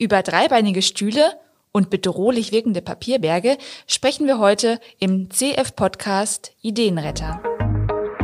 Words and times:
Über 0.00 0.22
dreibeinige 0.22 0.80
Stühle 0.80 1.32
und 1.72 1.90
bedrohlich 1.90 2.52
wirkende 2.52 2.82
Papierberge 2.82 3.58
sprechen 3.88 4.28
wir 4.28 4.38
heute 4.38 4.78
im 5.00 5.28
CF-Podcast 5.28 6.52
Ideenretter. 6.62 7.42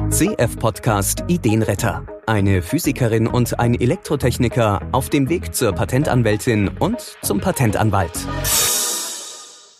CF-Podcast 0.08 1.24
Ideenretter. 1.26 2.06
Eine 2.26 2.62
Physikerin 2.62 3.26
und 3.26 3.58
ein 3.58 3.74
Elektrotechniker 3.74 4.88
auf 4.92 5.10
dem 5.10 5.28
Weg 5.28 5.52
zur 5.52 5.72
Patentanwältin 5.72 6.68
und 6.78 7.00
zum 7.22 7.40
Patentanwalt. 7.40 8.12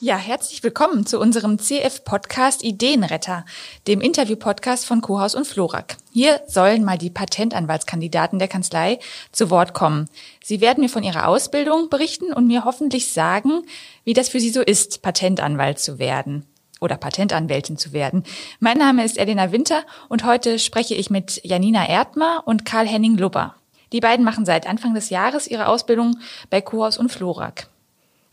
Ja, 0.05 0.19
herzlich 0.19 0.63
willkommen 0.63 1.07
zu 1.07 1.19
unserem 1.19 1.59
CF-Podcast 1.59 2.63
Ideenretter, 2.63 3.47
dem 3.87 4.03
Interview-Podcast 4.03 4.85
von 4.85 5.01
Kohaus 5.01 5.35
und 5.35 5.47
Florak. 5.47 5.97
Hier 6.13 6.43
sollen 6.47 6.85
mal 6.85 6.99
die 6.99 7.09
Patentanwaltskandidaten 7.09 8.39
der 8.39 8.49
Kanzlei 8.49 8.99
zu 9.33 9.49
Wort 9.49 9.73
kommen. 9.73 10.11
Sie 10.43 10.61
werden 10.61 10.83
mir 10.83 10.91
von 10.91 11.05
ihrer 11.05 11.27
Ausbildung 11.27 11.89
berichten 11.89 12.35
und 12.35 12.47
mir 12.47 12.67
hoffentlich 12.67 13.15
sagen, 13.15 13.63
wie 14.05 14.13
das 14.13 14.29
für 14.29 14.41
sie 14.41 14.51
so 14.51 14.61
ist, 14.61 15.01
Patentanwalt 15.01 15.79
zu 15.79 15.99
werden 15.99 16.45
oder 16.83 16.99
Patentanwältin 16.99 17.79
zu 17.79 17.95
werden. 17.95 18.25
Mein 18.61 18.77
Name 18.77 19.07
ist 19.07 19.17
Elena 19.17 19.53
Winter 19.53 19.85
und 20.11 20.27
heute 20.27 20.59
spreche 20.59 20.95
ich 20.95 21.09
mit 21.09 21.41
Janina 21.45 21.89
Erdmer 21.89 22.43
und 22.45 22.67
Karl-Henning 22.67 23.17
Lubber. 23.17 23.55
Die 23.93 24.01
beiden 24.01 24.27
machen 24.27 24.45
seit 24.45 24.67
Anfang 24.67 24.93
des 24.93 25.09
Jahres 25.09 25.47
ihre 25.47 25.67
Ausbildung 25.67 26.19
bei 26.51 26.61
Kohaus 26.61 26.99
und 26.99 27.11
Florak. 27.11 27.69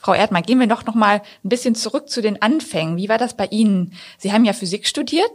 Frau 0.01 0.13
Erdmann, 0.13 0.43
gehen 0.43 0.59
wir 0.59 0.67
doch 0.67 0.85
noch 0.85 0.95
mal 0.95 1.21
ein 1.43 1.49
bisschen 1.49 1.75
zurück 1.75 2.09
zu 2.09 2.21
den 2.21 2.41
Anfängen. 2.41 2.97
Wie 2.97 3.07
war 3.07 3.19
das 3.19 3.35
bei 3.35 3.45
Ihnen? 3.45 3.93
Sie 4.17 4.33
haben 4.33 4.45
ja 4.45 4.53
Physik 4.53 4.87
studiert. 4.87 5.29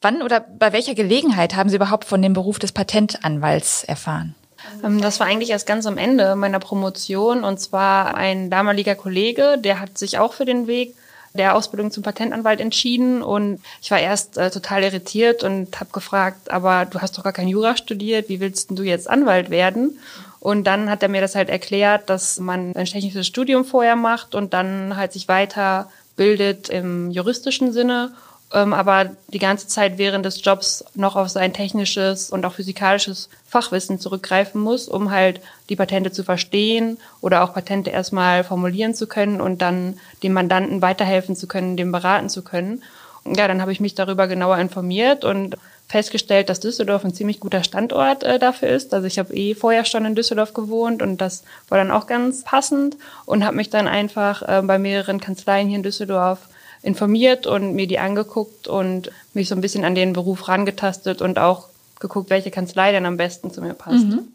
Wann 0.00 0.22
oder 0.22 0.40
bei 0.40 0.72
welcher 0.72 0.94
Gelegenheit 0.94 1.54
haben 1.54 1.68
Sie 1.68 1.76
überhaupt 1.76 2.04
von 2.04 2.22
dem 2.22 2.32
Beruf 2.32 2.58
des 2.58 2.72
Patentanwalts 2.72 3.84
erfahren? 3.84 4.34
Ähm, 4.82 5.00
das 5.00 5.20
war 5.20 5.26
eigentlich 5.26 5.50
erst 5.50 5.66
ganz 5.66 5.86
am 5.86 5.98
Ende 5.98 6.36
meiner 6.36 6.58
Promotion 6.58 7.44
und 7.44 7.60
zwar 7.60 8.14
ein 8.14 8.48
damaliger 8.48 8.94
Kollege, 8.94 9.56
der 9.58 9.80
hat 9.80 9.98
sich 9.98 10.18
auch 10.18 10.32
für 10.32 10.44
den 10.44 10.66
Weg 10.66 10.94
der 11.34 11.54
Ausbildung 11.54 11.90
zum 11.90 12.02
Patentanwalt 12.02 12.60
entschieden 12.60 13.22
und 13.22 13.60
ich 13.82 13.90
war 13.90 14.00
erst 14.00 14.38
äh, 14.38 14.50
total 14.50 14.82
irritiert 14.82 15.44
und 15.44 15.78
habe 15.78 15.90
gefragt, 15.92 16.50
aber 16.50 16.86
du 16.86 17.00
hast 17.00 17.18
doch 17.18 17.24
gar 17.24 17.32
kein 17.32 17.48
Jura 17.48 17.76
studiert, 17.76 18.28
wie 18.28 18.40
willst 18.40 18.70
du 18.70 18.82
jetzt 18.82 19.10
Anwalt 19.10 19.50
werden? 19.50 19.98
Und 20.40 20.64
dann 20.64 20.88
hat 20.88 21.02
er 21.02 21.08
mir 21.08 21.20
das 21.20 21.34
halt 21.34 21.48
erklärt, 21.48 22.08
dass 22.08 22.38
man 22.38 22.74
ein 22.76 22.84
technisches 22.84 23.26
Studium 23.26 23.64
vorher 23.64 23.96
macht 23.96 24.34
und 24.34 24.54
dann 24.54 24.96
halt 24.96 25.12
sich 25.12 25.28
weiterbildet 25.28 26.68
im 26.68 27.10
juristischen 27.10 27.72
Sinne, 27.72 28.12
ähm, 28.52 28.72
aber 28.72 29.10
die 29.28 29.38
ganze 29.38 29.66
Zeit 29.66 29.98
während 29.98 30.24
des 30.24 30.42
Jobs 30.42 30.84
noch 30.94 31.16
auf 31.16 31.28
sein 31.28 31.52
technisches 31.52 32.30
und 32.30 32.46
auch 32.46 32.54
physikalisches 32.54 33.28
Fachwissen 33.46 34.00
zurückgreifen 34.00 34.60
muss, 34.60 34.88
um 34.88 35.10
halt 35.10 35.40
die 35.68 35.76
Patente 35.76 36.12
zu 36.12 36.24
verstehen 36.24 36.98
oder 37.20 37.42
auch 37.42 37.52
Patente 37.52 37.90
erstmal 37.90 38.44
formulieren 38.44 38.94
zu 38.94 39.06
können 39.06 39.40
und 39.40 39.60
dann 39.60 39.98
dem 40.22 40.32
Mandanten 40.32 40.80
weiterhelfen 40.80 41.36
zu 41.36 41.46
können, 41.46 41.76
dem 41.76 41.92
beraten 41.92 42.30
zu 42.30 42.42
können. 42.42 42.82
Ja, 43.26 43.48
dann 43.48 43.60
habe 43.60 43.72
ich 43.72 43.80
mich 43.80 43.94
darüber 43.94 44.26
genauer 44.28 44.56
informiert 44.58 45.24
und 45.24 45.56
festgestellt, 45.88 46.50
dass 46.50 46.60
Düsseldorf 46.60 47.04
ein 47.04 47.14
ziemlich 47.14 47.40
guter 47.40 47.64
Standort 47.64 48.22
äh, 48.22 48.38
dafür 48.38 48.68
ist. 48.68 48.92
Also 48.92 49.06
ich 49.06 49.18
habe 49.18 49.34
eh 49.34 49.54
vorher 49.54 49.84
schon 49.84 50.04
in 50.04 50.14
Düsseldorf 50.14 50.52
gewohnt 50.52 51.02
und 51.02 51.20
das 51.20 51.44
war 51.68 51.78
dann 51.78 51.90
auch 51.90 52.06
ganz 52.06 52.44
passend 52.44 52.96
und 53.24 53.44
habe 53.44 53.56
mich 53.56 53.70
dann 53.70 53.88
einfach 53.88 54.42
äh, 54.42 54.62
bei 54.62 54.78
mehreren 54.78 55.20
Kanzleien 55.20 55.68
hier 55.68 55.78
in 55.78 55.82
Düsseldorf 55.82 56.40
informiert 56.82 57.46
und 57.46 57.74
mir 57.74 57.86
die 57.86 57.98
angeguckt 57.98 58.68
und 58.68 59.10
mich 59.32 59.48
so 59.48 59.54
ein 59.54 59.60
bisschen 59.60 59.84
an 59.84 59.94
den 59.94 60.12
Beruf 60.12 60.46
rangetastet 60.46 61.22
und 61.22 61.38
auch 61.38 61.68
geguckt, 62.00 62.30
welche 62.30 62.50
Kanzlei 62.50 62.92
denn 62.92 63.06
am 63.06 63.16
besten 63.16 63.50
zu 63.50 63.60
mir 63.60 63.74
passt. 63.74 64.04
Mhm. 64.04 64.28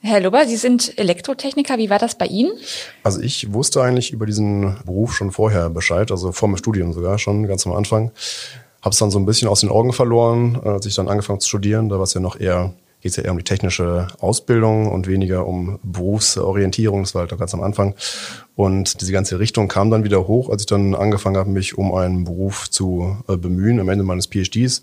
Herr 0.00 0.20
Lubber, 0.20 0.46
Sie 0.46 0.56
sind 0.56 0.96
Elektrotechniker. 0.96 1.76
Wie 1.76 1.90
war 1.90 1.98
das 1.98 2.16
bei 2.16 2.26
Ihnen? 2.26 2.52
Also 3.02 3.20
ich 3.20 3.52
wusste 3.52 3.82
eigentlich 3.82 4.12
über 4.12 4.26
diesen 4.26 4.76
Beruf 4.84 5.14
schon 5.14 5.32
vorher 5.32 5.70
Bescheid, 5.70 6.10
also 6.12 6.30
vor 6.30 6.48
dem 6.48 6.56
Studium 6.56 6.92
sogar 6.92 7.18
schon 7.18 7.46
ganz 7.46 7.66
am 7.66 7.72
Anfang. 7.72 8.12
Habe 8.82 8.92
es 8.92 8.98
dann 8.98 9.10
so 9.10 9.18
ein 9.18 9.26
bisschen 9.26 9.48
aus 9.48 9.60
den 9.60 9.70
Augen 9.70 9.92
verloren, 9.92 10.60
als 10.64 10.86
ich 10.86 10.94
dann 10.94 11.08
angefangen 11.08 11.40
zu 11.40 11.48
studieren. 11.48 11.88
Da 11.88 11.96
war 11.96 12.04
es 12.04 12.14
ja 12.14 12.20
noch 12.20 12.38
eher, 12.38 12.72
geht 13.00 13.10
es 13.10 13.16
ja 13.16 13.24
eher 13.24 13.32
um 13.32 13.38
die 13.38 13.44
technische 13.44 14.08
Ausbildung 14.18 14.90
und 14.90 15.06
weniger 15.06 15.46
um 15.46 15.78
Berufsorientierung. 15.82 17.02
Das 17.02 17.14
war 17.14 17.22
halt 17.22 17.30
noch 17.30 17.38
ganz 17.38 17.54
am 17.54 17.62
Anfang. 17.62 17.94
Und 18.56 19.00
diese 19.00 19.12
ganze 19.12 19.38
Richtung 19.38 19.68
kam 19.68 19.90
dann 19.90 20.02
wieder 20.02 20.26
hoch, 20.26 20.50
als 20.50 20.62
ich 20.62 20.66
dann 20.66 20.96
angefangen 20.96 21.36
habe, 21.36 21.50
mich 21.50 21.78
um 21.78 21.94
einen 21.94 22.24
Beruf 22.24 22.68
zu 22.68 23.16
äh, 23.28 23.36
bemühen 23.36 23.78
am 23.78 23.88
Ende 23.88 24.04
meines 24.04 24.26
PhDs. 24.26 24.82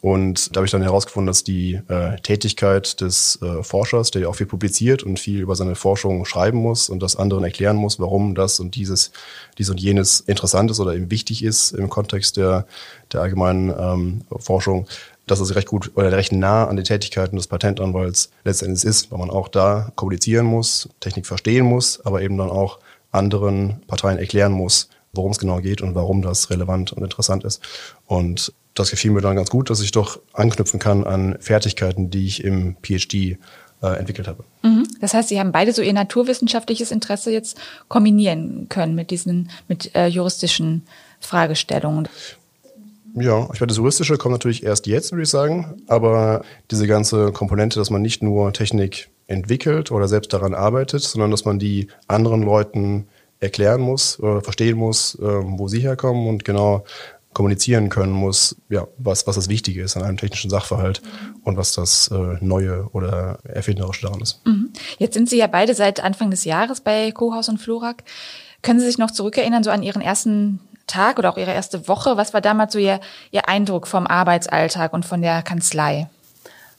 Und 0.00 0.54
da 0.54 0.58
habe 0.58 0.66
ich 0.66 0.70
dann 0.70 0.82
herausgefunden, 0.82 1.26
dass 1.26 1.42
die 1.42 1.80
äh, 1.88 2.20
Tätigkeit 2.20 3.00
des 3.00 3.40
äh, 3.42 3.64
Forschers, 3.64 4.12
der 4.12 4.22
ja 4.22 4.28
auch 4.28 4.36
viel 4.36 4.46
publiziert 4.46 5.02
und 5.02 5.18
viel 5.18 5.40
über 5.40 5.56
seine 5.56 5.74
Forschung 5.74 6.24
schreiben 6.24 6.58
muss 6.58 6.88
und 6.88 7.02
das 7.02 7.16
anderen 7.16 7.42
erklären 7.42 7.76
muss, 7.76 7.98
warum 7.98 8.36
das 8.36 8.60
und 8.60 8.76
dieses, 8.76 9.10
dies 9.58 9.70
und 9.70 9.80
jenes 9.80 10.20
interessant 10.20 10.70
ist 10.70 10.78
oder 10.78 10.94
eben 10.94 11.10
wichtig 11.10 11.42
ist 11.42 11.72
im 11.72 11.88
Kontext 11.88 12.36
der, 12.36 12.66
der 13.12 13.22
allgemeinen 13.22 13.74
ähm, 13.76 14.20
Forschung, 14.38 14.86
dass 15.30 15.40
es 15.40 15.54
recht 15.54 15.68
gut 15.68 15.92
oder 15.94 16.12
recht 16.12 16.32
nah 16.32 16.66
an 16.66 16.76
den 16.76 16.84
Tätigkeiten 16.84 17.36
des 17.36 17.46
Patentanwalts 17.46 18.30
letztendlich 18.44 18.84
ist, 18.84 19.10
weil 19.10 19.18
man 19.18 19.30
auch 19.30 19.48
da 19.48 19.92
kommunizieren 19.94 20.46
muss, 20.46 20.88
Technik 21.00 21.26
verstehen 21.26 21.66
muss, 21.66 22.04
aber 22.04 22.22
eben 22.22 22.36
dann 22.36 22.50
auch 22.50 22.78
anderen 23.10 23.80
Parteien 23.86 24.18
erklären 24.18 24.52
muss, 24.52 24.88
worum 25.12 25.32
es 25.32 25.38
genau 25.38 25.60
geht 25.60 25.80
und 25.80 25.94
warum 25.94 26.22
das 26.22 26.50
relevant 26.50 26.92
und 26.92 27.02
interessant 27.02 27.44
ist. 27.44 27.62
Und 28.06 28.52
das 28.74 28.90
gefiel 28.90 29.10
mir 29.10 29.20
dann 29.20 29.36
ganz 29.36 29.50
gut, 29.50 29.70
dass 29.70 29.80
ich 29.80 29.90
doch 29.90 30.20
anknüpfen 30.32 30.78
kann 30.78 31.04
an 31.04 31.36
Fertigkeiten, 31.40 32.10
die 32.10 32.26
ich 32.26 32.44
im 32.44 32.76
PhD 32.82 33.38
äh, 33.82 33.98
entwickelt 33.98 34.28
habe. 34.28 34.44
Mhm. 34.62 34.86
Das 35.00 35.14
heißt, 35.14 35.28
Sie 35.28 35.38
haben 35.38 35.52
beide 35.52 35.72
so 35.72 35.82
Ihr 35.82 35.92
naturwissenschaftliches 35.92 36.90
Interesse 36.90 37.30
jetzt 37.30 37.58
kombinieren 37.88 38.68
können 38.68 38.94
mit 38.94 39.10
diesen 39.10 39.50
mit 39.68 39.94
äh, 39.94 40.06
juristischen 40.06 40.86
Fragestellungen. 41.20 42.08
Ja, 43.20 43.48
ich 43.52 43.60
meine, 43.60 43.68
das 43.68 43.76
Juristische 43.76 44.16
kommt 44.16 44.32
natürlich 44.32 44.62
erst 44.62 44.86
jetzt, 44.86 45.12
würde 45.12 45.22
ich 45.22 45.28
sagen. 45.28 45.82
Aber 45.86 46.42
diese 46.70 46.86
ganze 46.86 47.32
Komponente, 47.32 47.78
dass 47.78 47.90
man 47.90 48.02
nicht 48.02 48.22
nur 48.22 48.52
Technik 48.52 49.10
entwickelt 49.26 49.90
oder 49.90 50.08
selbst 50.08 50.32
daran 50.32 50.54
arbeitet, 50.54 51.02
sondern 51.02 51.30
dass 51.30 51.44
man 51.44 51.58
die 51.58 51.88
anderen 52.06 52.42
Leuten 52.42 53.06
erklären 53.40 53.80
muss, 53.80 54.18
äh, 54.20 54.40
verstehen 54.40 54.76
muss, 54.76 55.14
äh, 55.16 55.22
wo 55.22 55.68
sie 55.68 55.80
herkommen 55.80 56.28
und 56.28 56.44
genau 56.44 56.84
kommunizieren 57.32 57.88
können 57.88 58.12
muss, 58.12 58.56
ja, 58.68 58.88
was, 58.96 59.26
was 59.26 59.36
das 59.36 59.48
Wichtige 59.48 59.82
ist 59.82 59.96
an 59.96 60.02
einem 60.02 60.16
technischen 60.16 60.50
Sachverhalt 60.50 61.02
mhm. 61.02 61.36
und 61.44 61.56
was 61.56 61.72
das 61.72 62.08
äh, 62.08 62.36
Neue 62.40 62.88
oder 62.92 63.38
Erfinderische 63.44 64.06
daran 64.06 64.20
ist. 64.20 64.44
Mhm. 64.44 64.70
Jetzt 64.98 65.14
sind 65.14 65.28
Sie 65.28 65.38
ja 65.38 65.46
beide 65.46 65.74
seit 65.74 66.02
Anfang 66.02 66.30
des 66.30 66.44
Jahres 66.44 66.80
bei 66.80 67.12
Kohaus 67.12 67.48
und 67.48 67.58
Florak. 67.58 68.02
Können 68.62 68.80
Sie 68.80 68.86
sich 68.86 68.98
noch 68.98 69.12
zurückerinnern, 69.12 69.62
so 69.62 69.70
an 69.70 69.84
Ihren 69.84 70.02
ersten 70.02 70.58
Tag 70.88 71.18
oder 71.18 71.30
auch 71.30 71.36
Ihre 71.36 71.52
erste 71.52 71.86
Woche? 71.86 72.16
Was 72.16 72.34
war 72.34 72.40
damals 72.40 72.72
so 72.72 72.78
Ihr, 72.78 73.00
Ihr 73.30 73.48
Eindruck 73.48 73.86
vom 73.86 74.06
Arbeitsalltag 74.06 74.92
und 74.92 75.04
von 75.04 75.22
der 75.22 75.42
Kanzlei? 75.42 76.08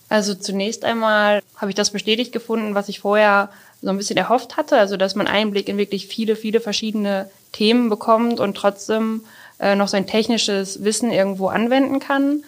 Also 0.10 0.34
zunächst 0.34 0.84
einmal 0.84 1.42
habe 1.56 1.72
ich 1.72 1.76
das 1.76 1.92
bestätigt 1.92 2.32
gefunden, 2.32 2.76
was 2.76 2.90
ich 2.90 3.00
vorher 3.00 3.50
so 3.82 3.90
ein 3.90 3.98
bisschen 3.98 4.18
erhofft 4.18 4.58
hatte, 4.58 4.78
also 4.78 4.98
dass 4.98 5.16
man 5.16 5.28
Einblick 5.28 5.70
in 5.70 5.78
wirklich 5.78 6.08
viele, 6.08 6.36
viele 6.36 6.60
verschiedene 6.60 7.30
Themen 7.52 7.90
bekommt 7.90 8.40
und 8.40 8.58
trotzdem 8.58 9.24
äh, 9.60 9.76
noch 9.76 9.88
sein 9.88 10.08
technisches 10.08 10.84
Wissen 10.84 11.12
irgendwo 11.12 11.48
anwenden 11.48 12.00
kann. 12.00 12.44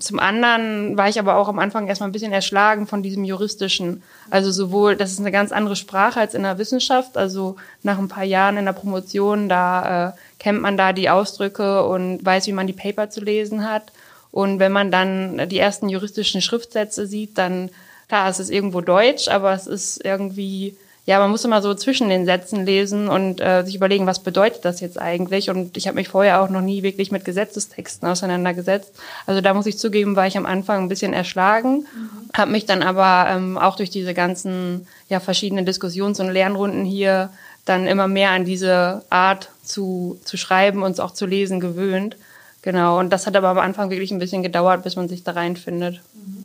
Zum 0.00 0.18
anderen 0.18 0.96
war 0.96 1.08
ich 1.08 1.18
aber 1.20 1.36
auch 1.36 1.48
am 1.48 1.60
Anfang 1.60 1.86
erstmal 1.86 2.08
ein 2.08 2.12
bisschen 2.12 2.32
erschlagen 2.32 2.88
von 2.88 3.04
diesem 3.04 3.22
juristischen. 3.22 4.02
Also 4.30 4.50
sowohl, 4.50 4.96
das 4.96 5.12
ist 5.12 5.20
eine 5.20 5.30
ganz 5.30 5.52
andere 5.52 5.76
Sprache 5.76 6.18
als 6.18 6.34
in 6.34 6.42
der 6.42 6.58
Wissenschaft. 6.58 7.16
Also 7.16 7.56
nach 7.84 7.98
ein 7.98 8.08
paar 8.08 8.24
Jahren 8.24 8.56
in 8.56 8.64
der 8.64 8.72
Promotion, 8.72 9.48
da 9.48 10.08
äh, 10.08 10.12
kennt 10.40 10.60
man 10.60 10.76
da 10.76 10.92
die 10.92 11.08
Ausdrücke 11.08 11.86
und 11.86 12.24
weiß, 12.24 12.48
wie 12.48 12.52
man 12.52 12.66
die 12.66 12.72
Paper 12.72 13.10
zu 13.10 13.20
lesen 13.20 13.68
hat. 13.68 13.92
Und 14.32 14.58
wenn 14.58 14.72
man 14.72 14.90
dann 14.90 15.48
die 15.48 15.58
ersten 15.58 15.88
juristischen 15.88 16.42
Schriftsätze 16.42 17.06
sieht, 17.06 17.38
dann, 17.38 17.70
klar, 18.08 18.28
es 18.28 18.40
ist 18.40 18.50
irgendwo 18.50 18.80
Deutsch, 18.80 19.28
aber 19.28 19.52
es 19.52 19.68
ist 19.68 20.04
irgendwie 20.04 20.76
ja, 21.06 21.20
man 21.20 21.30
muss 21.30 21.44
immer 21.44 21.62
so 21.62 21.72
zwischen 21.74 22.08
den 22.08 22.26
Sätzen 22.26 22.66
lesen 22.66 23.08
und 23.08 23.40
äh, 23.40 23.62
sich 23.64 23.76
überlegen, 23.76 24.06
was 24.06 24.18
bedeutet 24.18 24.64
das 24.64 24.80
jetzt 24.80 25.00
eigentlich. 25.00 25.50
Und 25.50 25.76
ich 25.76 25.86
habe 25.86 25.94
mich 25.94 26.08
vorher 26.08 26.42
auch 26.42 26.50
noch 26.50 26.60
nie 26.60 26.82
wirklich 26.82 27.12
mit 27.12 27.24
Gesetzestexten 27.24 28.08
auseinandergesetzt. 28.08 28.92
Also 29.24 29.40
da 29.40 29.54
muss 29.54 29.66
ich 29.66 29.78
zugeben, 29.78 30.16
war 30.16 30.26
ich 30.26 30.36
am 30.36 30.46
Anfang 30.46 30.82
ein 30.82 30.88
bisschen 30.88 31.12
erschlagen, 31.12 31.86
mhm. 31.94 32.30
habe 32.36 32.50
mich 32.50 32.66
dann 32.66 32.82
aber 32.82 33.30
ähm, 33.30 33.56
auch 33.56 33.76
durch 33.76 33.88
diese 33.88 34.14
ganzen 34.14 34.88
ja 35.08 35.20
verschiedenen 35.20 35.64
Diskussions- 35.64 36.18
und 36.18 36.28
Lernrunden 36.28 36.84
hier 36.84 37.30
dann 37.64 37.86
immer 37.86 38.08
mehr 38.08 38.30
an 38.30 38.44
diese 38.44 39.02
Art 39.08 39.50
zu, 39.62 40.18
zu 40.24 40.36
schreiben 40.36 40.82
und 40.82 41.00
auch 41.00 41.12
zu 41.12 41.24
lesen 41.24 41.60
gewöhnt. 41.60 42.16
Genau, 42.62 42.98
und 42.98 43.10
das 43.10 43.28
hat 43.28 43.36
aber 43.36 43.48
am 43.50 43.58
Anfang 43.60 43.90
wirklich 43.90 44.10
ein 44.10 44.18
bisschen 44.18 44.42
gedauert, 44.42 44.82
bis 44.82 44.96
man 44.96 45.08
sich 45.08 45.22
da 45.22 45.32
reinfindet. 45.32 46.00
Mhm. 46.14 46.44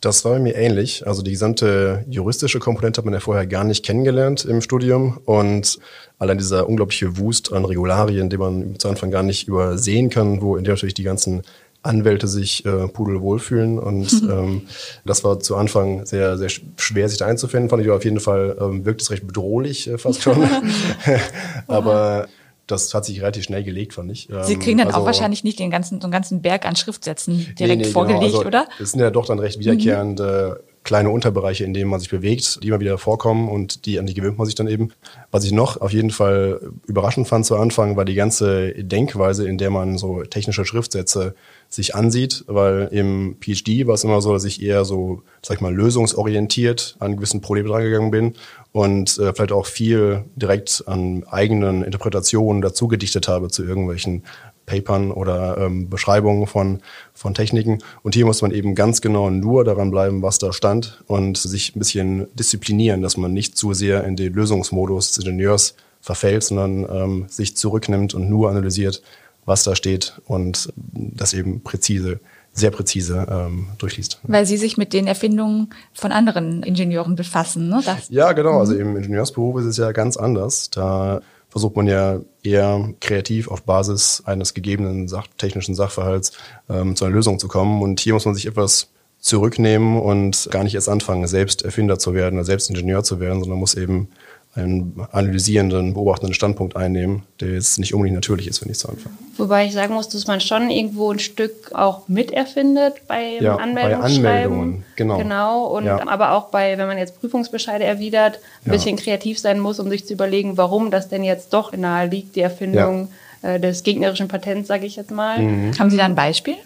Das 0.00 0.24
war 0.24 0.34
bei 0.34 0.38
mir 0.38 0.54
ähnlich. 0.54 1.06
Also 1.06 1.22
die 1.22 1.32
gesamte 1.32 2.04
juristische 2.08 2.60
Komponente 2.60 2.98
hat 2.98 3.04
man 3.04 3.14
ja 3.14 3.20
vorher 3.20 3.46
gar 3.46 3.64
nicht 3.64 3.84
kennengelernt 3.84 4.44
im 4.44 4.60
Studium 4.60 5.18
und 5.24 5.78
allein 6.18 6.38
dieser 6.38 6.68
unglaubliche 6.68 7.18
Wust 7.18 7.52
an 7.52 7.64
Regularien, 7.64 8.30
den 8.30 8.38
man 8.38 8.78
zu 8.78 8.88
Anfang 8.88 9.10
gar 9.10 9.24
nicht 9.24 9.48
übersehen 9.48 10.08
kann, 10.08 10.40
wo 10.40 10.56
in 10.56 10.62
der 10.62 10.74
natürlich 10.74 10.94
die 10.94 11.02
ganzen 11.02 11.42
Anwälte 11.82 12.28
sich 12.28 12.64
äh, 12.64 12.86
pudelwohl 12.86 13.40
fühlen. 13.40 13.78
Und 13.78 14.22
ähm, 14.22 14.62
das 15.04 15.24
war 15.24 15.40
zu 15.40 15.56
Anfang 15.56 16.06
sehr, 16.06 16.36
sehr 16.38 16.48
schwer, 16.48 17.08
sich 17.08 17.18
da 17.18 17.26
einzufinden. 17.26 17.68
Fand 17.70 17.82
ich 17.82 17.90
auf 17.90 18.04
jeden 18.04 18.20
Fall, 18.20 18.56
ähm, 18.60 18.84
wirkt 18.84 19.02
es 19.02 19.10
recht 19.10 19.26
bedrohlich 19.26 19.88
äh, 19.88 19.98
fast 19.98 20.22
schon. 20.22 20.48
Aber 21.66 22.28
das 22.68 22.94
hat 22.94 23.04
sich 23.04 23.20
relativ 23.20 23.44
schnell 23.44 23.64
gelegt, 23.64 23.94
fand 23.94 24.12
ich. 24.12 24.28
Sie 24.42 24.58
kriegen 24.58 24.78
dann 24.78 24.88
also, 24.88 25.00
auch 25.00 25.06
wahrscheinlich 25.06 25.42
nicht 25.42 25.58
den 25.58 25.70
ganzen, 25.70 26.00
so 26.00 26.06
einen 26.06 26.12
ganzen 26.12 26.42
Berg 26.42 26.66
an 26.66 26.76
Schriftsätzen 26.76 27.54
direkt 27.58 27.60
nee, 27.60 27.66
nee, 27.66 27.82
genau. 27.84 27.92
vorgelegt, 27.92 28.24
genau. 28.26 28.36
also, 28.38 28.46
oder? 28.46 28.68
Es 28.80 28.92
sind 28.92 29.00
ja 29.00 29.10
doch 29.10 29.26
dann 29.26 29.38
recht 29.38 29.58
wiederkehrende 29.58 30.60
mhm 30.62 30.67
kleine 30.88 31.10
Unterbereiche, 31.10 31.64
in 31.64 31.74
denen 31.74 31.90
man 31.90 32.00
sich 32.00 32.08
bewegt, 32.08 32.60
die 32.62 32.68
immer 32.68 32.80
wieder 32.80 32.96
vorkommen 32.96 33.50
und 33.50 33.84
die, 33.84 33.98
an 33.98 34.06
die 34.06 34.14
gewöhnt 34.14 34.38
man 34.38 34.46
sich 34.46 34.54
dann 34.54 34.68
eben. 34.68 34.90
Was 35.30 35.44
ich 35.44 35.52
noch 35.52 35.78
auf 35.82 35.92
jeden 35.92 36.08
Fall 36.08 36.62
überraschend 36.86 37.28
fand 37.28 37.44
zu 37.44 37.56
Anfang, 37.56 37.98
war 37.98 38.06
die 38.06 38.14
ganze 38.14 38.72
Denkweise, 38.72 39.46
in 39.46 39.58
der 39.58 39.68
man 39.68 39.98
so 39.98 40.22
technische 40.22 40.64
Schriftsätze 40.64 41.34
sich 41.68 41.94
ansieht, 41.94 42.42
weil 42.46 42.88
im 42.90 43.36
PhD 43.38 43.86
war 43.86 43.96
es 43.96 44.04
immer 44.04 44.22
so, 44.22 44.32
dass 44.32 44.44
ich 44.44 44.62
eher 44.62 44.86
so, 44.86 45.20
sag 45.42 45.56
ich 45.56 45.60
mal, 45.60 45.74
lösungsorientiert 45.74 46.96
an 47.00 47.16
gewissen 47.16 47.42
Problemen 47.42 47.68
drangegangen 47.68 48.10
bin 48.10 48.32
und 48.72 49.18
äh, 49.18 49.34
vielleicht 49.34 49.52
auch 49.52 49.66
viel 49.66 50.24
direkt 50.36 50.84
an 50.86 51.24
eigenen 51.30 51.82
Interpretationen 51.84 52.62
dazu 52.62 52.88
gedichtet 52.88 53.28
habe 53.28 53.48
zu 53.48 53.62
irgendwelchen 53.62 54.22
Papern 54.68 55.10
oder 55.10 55.58
ähm, 55.58 55.88
Beschreibungen 55.88 56.46
von, 56.46 56.80
von 57.14 57.34
Techniken. 57.34 57.78
Und 58.02 58.14
hier 58.14 58.26
muss 58.26 58.42
man 58.42 58.50
eben 58.50 58.74
ganz 58.74 59.00
genau 59.00 59.30
nur 59.30 59.64
daran 59.64 59.90
bleiben, 59.90 60.22
was 60.22 60.38
da 60.38 60.52
stand 60.52 61.02
und 61.06 61.38
sich 61.38 61.74
ein 61.74 61.78
bisschen 61.78 62.26
disziplinieren, 62.34 63.02
dass 63.02 63.16
man 63.16 63.32
nicht 63.32 63.56
zu 63.56 63.72
sehr 63.72 64.04
in 64.04 64.16
den 64.16 64.32
Lösungsmodus 64.32 65.12
des 65.12 65.24
Ingenieurs 65.24 65.74
verfällt, 66.00 66.44
sondern 66.44 66.86
ähm, 66.90 67.26
sich 67.28 67.56
zurücknimmt 67.56 68.14
und 68.14 68.28
nur 68.28 68.50
analysiert, 68.50 69.02
was 69.46 69.64
da 69.64 69.74
steht 69.74 70.20
und 70.26 70.72
das 70.76 71.32
eben 71.32 71.62
präzise 71.62 72.20
sehr 72.58 72.70
präzise 72.70 73.26
ähm, 73.30 73.68
durchliest. 73.78 74.18
Weil 74.24 74.44
Sie 74.44 74.56
sich 74.56 74.76
mit 74.76 74.92
den 74.92 75.06
Erfindungen 75.06 75.70
von 75.92 76.12
anderen 76.12 76.62
Ingenieuren 76.62 77.14
befassen, 77.14 77.68
ne? 77.68 77.80
Das 77.84 78.08
ja, 78.08 78.32
genau. 78.32 78.58
Also 78.58 78.74
im 78.74 78.96
Ingenieursberuf 78.96 79.60
ist 79.60 79.66
es 79.66 79.76
ja 79.76 79.92
ganz 79.92 80.16
anders. 80.16 80.70
Da 80.70 81.20
versucht 81.48 81.76
man 81.76 81.86
ja 81.86 82.20
eher 82.42 82.92
kreativ 83.00 83.48
auf 83.48 83.62
Basis 83.62 84.22
eines 84.26 84.54
gegebenen 84.54 85.08
sach 85.08 85.26
technischen 85.38 85.74
Sachverhalts 85.74 86.32
ähm, 86.68 86.96
zu 86.96 87.04
einer 87.04 87.14
Lösung 87.14 87.38
zu 87.38 87.48
kommen. 87.48 87.82
Und 87.82 88.00
hier 88.00 88.14
muss 88.14 88.24
man 88.24 88.34
sich 88.34 88.46
etwas 88.46 88.90
zurücknehmen 89.20 90.00
und 90.00 90.48
gar 90.50 90.62
nicht 90.64 90.74
erst 90.74 90.88
anfangen, 90.88 91.26
selbst 91.26 91.62
Erfinder 91.62 91.98
zu 91.98 92.14
werden 92.14 92.36
oder 92.36 92.44
selbst 92.44 92.70
Ingenieur 92.70 93.02
zu 93.02 93.18
werden, 93.18 93.40
sondern 93.40 93.58
muss 93.58 93.74
eben 93.74 94.08
einen 94.54 95.06
analysierenden, 95.12 95.94
beobachtenden 95.94 96.34
Standpunkt 96.34 96.76
einnehmen, 96.76 97.22
der 97.40 97.52
jetzt 97.52 97.78
nicht 97.78 97.94
unbedingt 97.94 98.16
natürlich 98.16 98.48
ist, 98.48 98.62
wenn 98.62 98.70
ich 98.70 98.78
zu 98.78 98.88
Anfang. 98.88 99.12
Wobei 99.36 99.66
ich 99.66 99.72
sagen 99.72 99.94
muss, 99.94 100.08
dass 100.08 100.26
man 100.26 100.40
schon 100.40 100.70
irgendwo 100.70 101.12
ein 101.12 101.18
Stück 101.18 101.72
auch 101.72 102.08
miterfindet 102.08 103.06
bei 103.06 103.38
ja, 103.40 103.56
Anmeldungsschreiben. 103.56 104.22
Bei 104.22 104.28
Anmeldungen, 104.44 104.84
genau. 104.96 105.18
Genau, 105.18 105.64
und 105.66 105.84
ja. 105.86 106.08
aber 106.08 106.32
auch 106.32 106.46
bei, 106.46 106.76
wenn 106.78 106.86
man 106.86 106.98
jetzt 106.98 107.20
Prüfungsbescheide 107.20 107.84
erwidert, 107.84 108.36
ein 108.64 108.66
ja. 108.66 108.72
bisschen 108.72 108.96
kreativ 108.96 109.38
sein 109.38 109.60
muss, 109.60 109.78
um 109.78 109.88
sich 109.90 110.06
zu 110.06 110.14
überlegen, 110.14 110.56
warum 110.56 110.90
das 110.90 111.08
denn 111.08 111.22
jetzt 111.22 111.52
doch 111.52 111.72
nahe 111.72 112.08
liegt, 112.08 112.34
die 112.34 112.40
Erfindung 112.40 113.08
äh, 113.42 113.60
des 113.60 113.82
gegnerischen 113.84 114.28
Patents, 114.28 114.66
sage 114.66 114.86
ich 114.86 114.96
jetzt 114.96 115.10
mal. 115.10 115.38
Mhm. 115.38 115.78
Haben 115.78 115.90
Sie 115.90 115.96
da 115.96 116.04
ein 116.04 116.16
Beispiel? 116.16 116.56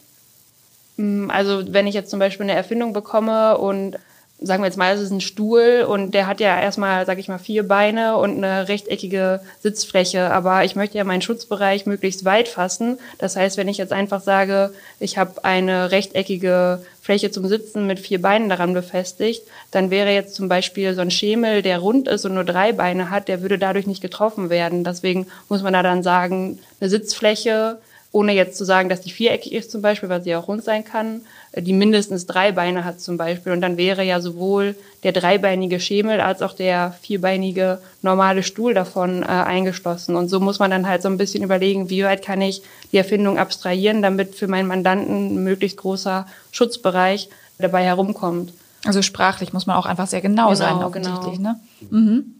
Mm, 0.96 1.30
also 1.30 1.62
wenn 1.72 1.86
ich 1.86 1.94
jetzt 1.94 2.10
zum 2.10 2.18
Beispiel 2.18 2.44
eine 2.44 2.54
Erfindung 2.54 2.92
bekomme 2.92 3.58
und 3.58 3.98
sagen 4.44 4.62
wir 4.62 4.66
jetzt 4.66 4.76
mal, 4.76 4.94
es 4.94 5.00
ist 5.00 5.10
ein 5.10 5.20
Stuhl 5.20 5.86
und 5.88 6.12
der 6.12 6.26
hat 6.26 6.40
ja 6.40 6.60
erstmal, 6.60 7.06
sage 7.06 7.20
ich 7.20 7.28
mal, 7.28 7.38
vier 7.38 7.66
Beine 7.66 8.16
und 8.16 8.36
eine 8.36 8.68
rechteckige 8.68 9.40
Sitzfläche. 9.60 10.30
Aber 10.32 10.64
ich 10.64 10.76
möchte 10.76 10.98
ja 10.98 11.04
meinen 11.04 11.22
Schutzbereich 11.22 11.86
möglichst 11.86 12.24
weit 12.24 12.48
fassen. 12.48 12.98
Das 13.18 13.36
heißt, 13.36 13.56
wenn 13.56 13.68
ich 13.68 13.78
jetzt 13.78 13.92
einfach 13.92 14.20
sage, 14.20 14.72
ich 15.00 15.18
habe 15.18 15.44
eine 15.44 15.90
rechteckige 15.90 16.80
Fläche 17.00 17.30
zum 17.30 17.48
Sitzen 17.48 17.86
mit 17.86 17.98
vier 17.98 18.22
Beinen 18.22 18.48
daran 18.48 18.74
befestigt, 18.74 19.42
dann 19.72 19.90
wäre 19.90 20.10
jetzt 20.12 20.34
zum 20.34 20.48
Beispiel 20.48 20.94
so 20.94 21.00
ein 21.00 21.10
Schemel, 21.10 21.62
der 21.62 21.78
rund 21.78 22.06
ist 22.06 22.24
und 22.24 22.34
nur 22.34 22.44
drei 22.44 22.72
Beine 22.72 23.10
hat, 23.10 23.28
der 23.28 23.42
würde 23.42 23.58
dadurch 23.58 23.86
nicht 23.86 24.02
getroffen 24.02 24.50
werden. 24.50 24.84
Deswegen 24.84 25.26
muss 25.48 25.62
man 25.62 25.72
da 25.72 25.82
dann 25.82 26.02
sagen, 26.02 26.60
eine 26.80 26.90
Sitzfläche, 26.90 27.78
ohne 28.12 28.34
jetzt 28.34 28.56
zu 28.56 28.64
sagen, 28.64 28.88
dass 28.88 29.00
die 29.00 29.10
viereckig 29.10 29.52
ist 29.52 29.70
zum 29.70 29.82
Beispiel, 29.82 30.08
weil 30.08 30.22
sie 30.22 30.36
auch 30.36 30.46
rund 30.46 30.62
sein 30.62 30.84
kann, 30.84 31.22
die 31.54 31.72
mindestens 31.74 32.26
drei 32.26 32.52
Beine 32.52 32.84
hat 32.84 33.00
zum 33.00 33.18
Beispiel. 33.18 33.52
Und 33.52 33.60
dann 33.60 33.76
wäre 33.76 34.02
ja 34.02 34.20
sowohl 34.20 34.74
der 35.02 35.12
dreibeinige 35.12 35.80
Schemel 35.80 36.20
als 36.20 36.40
auch 36.40 36.54
der 36.54 36.96
vierbeinige 37.02 37.78
normale 38.00 38.42
Stuhl 38.42 38.72
davon 38.72 39.22
äh, 39.22 39.26
eingeschlossen. 39.26 40.16
Und 40.16 40.28
so 40.28 40.40
muss 40.40 40.58
man 40.58 40.70
dann 40.70 40.88
halt 40.88 41.02
so 41.02 41.08
ein 41.08 41.18
bisschen 41.18 41.44
überlegen, 41.44 41.90
wie 41.90 42.04
weit 42.04 42.24
kann 42.24 42.40
ich 42.40 42.62
die 42.90 42.96
Erfindung 42.96 43.38
abstrahieren, 43.38 44.00
damit 44.00 44.34
für 44.34 44.48
meinen 44.48 44.66
Mandanten 44.66 45.34
ein 45.34 45.44
möglichst 45.44 45.76
großer 45.76 46.26
Schutzbereich 46.52 47.28
dabei 47.58 47.84
herumkommt. 47.84 48.52
Also 48.84 49.02
sprachlich 49.02 49.52
muss 49.52 49.66
man 49.66 49.76
auch 49.76 49.86
einfach 49.86 50.06
sehr 50.06 50.22
genau, 50.22 50.46
genau 50.46 50.54
sein, 50.54 50.74
offensichtlich. 50.76 51.36
Genau. 51.36 51.50
Ne? 51.50 51.60
Mhm. 51.90 52.34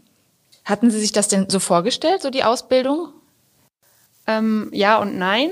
Hatten 0.65 0.91
Sie 0.91 1.01
sich 1.01 1.13
das 1.13 1.29
denn 1.29 1.51
so 1.51 1.61
vorgestellt, 1.61 2.23
so 2.23 2.31
die 2.31 2.45
Ausbildung? 2.45 3.09
Ähm, 4.27 4.71
ja 4.73 4.99
und 4.99 5.19
nein. 5.19 5.51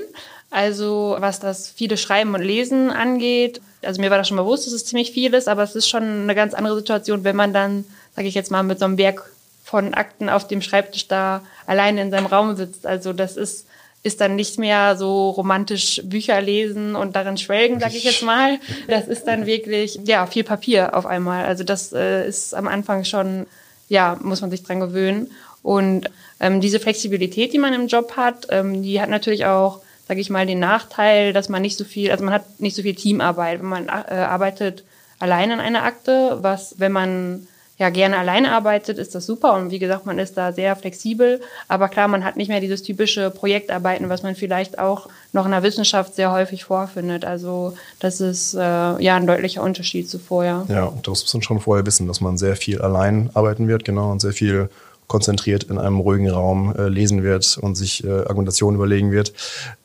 Also 0.51 1.15
was 1.19 1.39
das 1.39 1.69
viele 1.69 1.97
Schreiben 1.97 2.35
und 2.35 2.41
Lesen 2.41 2.91
angeht, 2.91 3.61
also 3.83 4.01
mir 4.01 4.11
war 4.11 4.17
das 4.17 4.27
schon 4.27 4.37
bewusst, 4.37 4.67
dass 4.67 4.73
es 4.73 4.85
ziemlich 4.85 5.11
viel 5.11 5.33
ist, 5.33 5.47
aber 5.47 5.63
es 5.63 5.75
ist 5.75 5.89
schon 5.89 6.03
eine 6.03 6.35
ganz 6.35 6.53
andere 6.53 6.75
Situation, 6.75 7.23
wenn 7.23 7.35
man 7.35 7.53
dann, 7.53 7.85
sage 8.15 8.27
ich 8.27 8.35
jetzt 8.35 8.51
mal, 8.51 8.61
mit 8.61 8.77
so 8.77 8.85
einem 8.85 8.97
Berg 8.97 9.31
von 9.63 9.93
Akten 9.93 10.29
auf 10.29 10.47
dem 10.47 10.61
Schreibtisch 10.61 11.07
da 11.07 11.41
alleine 11.65 12.01
in 12.01 12.11
seinem 12.11 12.25
Raum 12.25 12.55
sitzt. 12.55 12.85
Also 12.85 13.13
das 13.13 13.37
ist 13.37 13.65
ist 14.03 14.19
dann 14.19 14.35
nicht 14.35 14.57
mehr 14.57 14.97
so 14.97 15.29
romantisch 15.29 16.01
Bücher 16.03 16.41
lesen 16.41 16.95
und 16.95 17.15
darin 17.15 17.37
schwelgen, 17.37 17.79
sage 17.79 17.97
ich 17.97 18.03
jetzt 18.03 18.23
mal. 18.23 18.57
Das 18.87 19.07
ist 19.07 19.25
dann 19.25 19.45
wirklich 19.45 19.99
ja 20.05 20.25
viel 20.25 20.43
Papier 20.43 20.95
auf 20.95 21.05
einmal. 21.05 21.45
Also 21.45 21.63
das 21.63 21.93
äh, 21.93 22.27
ist 22.27 22.55
am 22.55 22.67
Anfang 22.67 23.05
schon 23.05 23.45
ja 23.89 24.17
muss 24.19 24.41
man 24.41 24.49
sich 24.49 24.63
dran 24.63 24.79
gewöhnen 24.79 25.31
und 25.61 26.09
ähm, 26.39 26.61
diese 26.61 26.79
Flexibilität, 26.79 27.53
die 27.53 27.59
man 27.59 27.73
im 27.73 27.87
Job 27.87 28.17
hat, 28.17 28.47
ähm, 28.49 28.81
die 28.81 28.99
hat 28.99 29.09
natürlich 29.09 29.45
auch 29.45 29.81
sage 30.11 30.19
ich 30.19 30.29
mal, 30.29 30.45
den 30.45 30.59
Nachteil, 30.59 31.31
dass 31.31 31.47
man 31.47 31.61
nicht 31.61 31.77
so 31.77 31.85
viel, 31.85 32.11
also 32.11 32.25
man 32.25 32.33
hat 32.33 32.59
nicht 32.59 32.75
so 32.75 32.81
viel 32.81 32.95
Teamarbeit. 32.95 33.61
Wenn 33.61 33.69
man 33.69 33.87
äh, 33.87 34.15
arbeitet 34.15 34.83
allein 35.19 35.53
an 35.53 35.61
einer 35.61 35.83
Akte, 35.83 36.39
was, 36.41 36.75
wenn 36.79 36.91
man 36.91 37.47
ja 37.77 37.89
gerne 37.89 38.17
alleine 38.17 38.51
arbeitet, 38.51 38.97
ist 38.97 39.15
das 39.15 39.25
super 39.25 39.53
und 39.53 39.71
wie 39.71 39.79
gesagt, 39.79 40.05
man 40.05 40.19
ist 40.19 40.35
da 40.35 40.51
sehr 40.51 40.75
flexibel. 40.75 41.39
Aber 41.69 41.87
klar, 41.87 42.09
man 42.09 42.25
hat 42.25 42.35
nicht 42.35 42.49
mehr 42.49 42.59
dieses 42.59 42.83
typische 42.83 43.31
Projektarbeiten, 43.31 44.09
was 44.09 44.21
man 44.21 44.35
vielleicht 44.35 44.79
auch 44.79 45.07
noch 45.31 45.45
in 45.45 45.51
der 45.51 45.63
Wissenschaft 45.63 46.13
sehr 46.15 46.33
häufig 46.33 46.65
vorfindet. 46.65 47.23
Also 47.23 47.73
das 47.99 48.19
ist 48.19 48.53
äh, 48.53 48.59
ja 48.59 49.15
ein 49.15 49.27
deutlicher 49.27 49.63
Unterschied 49.63 50.09
zu 50.09 50.19
vorher. 50.19 50.65
Ja, 50.67 50.91
das 51.03 51.23
muss 51.23 51.33
man 51.33 51.41
schon 51.41 51.61
vorher 51.61 51.85
wissen, 51.85 52.09
dass 52.09 52.19
man 52.19 52.37
sehr 52.37 52.57
viel 52.57 52.81
allein 52.81 53.29
arbeiten 53.33 53.69
wird, 53.69 53.85
genau, 53.85 54.11
und 54.11 54.19
sehr 54.19 54.33
viel 54.33 54.69
konzentriert 55.11 55.65
in 55.65 55.77
einem 55.77 55.99
ruhigen 55.99 56.29
Raum 56.29 56.73
äh, 56.73 56.87
lesen 56.87 57.21
wird 57.21 57.57
und 57.61 57.75
sich 57.75 58.05
äh, 58.05 58.09
Argumentationen 58.09 58.77
überlegen 58.77 59.11
wird. 59.11 59.33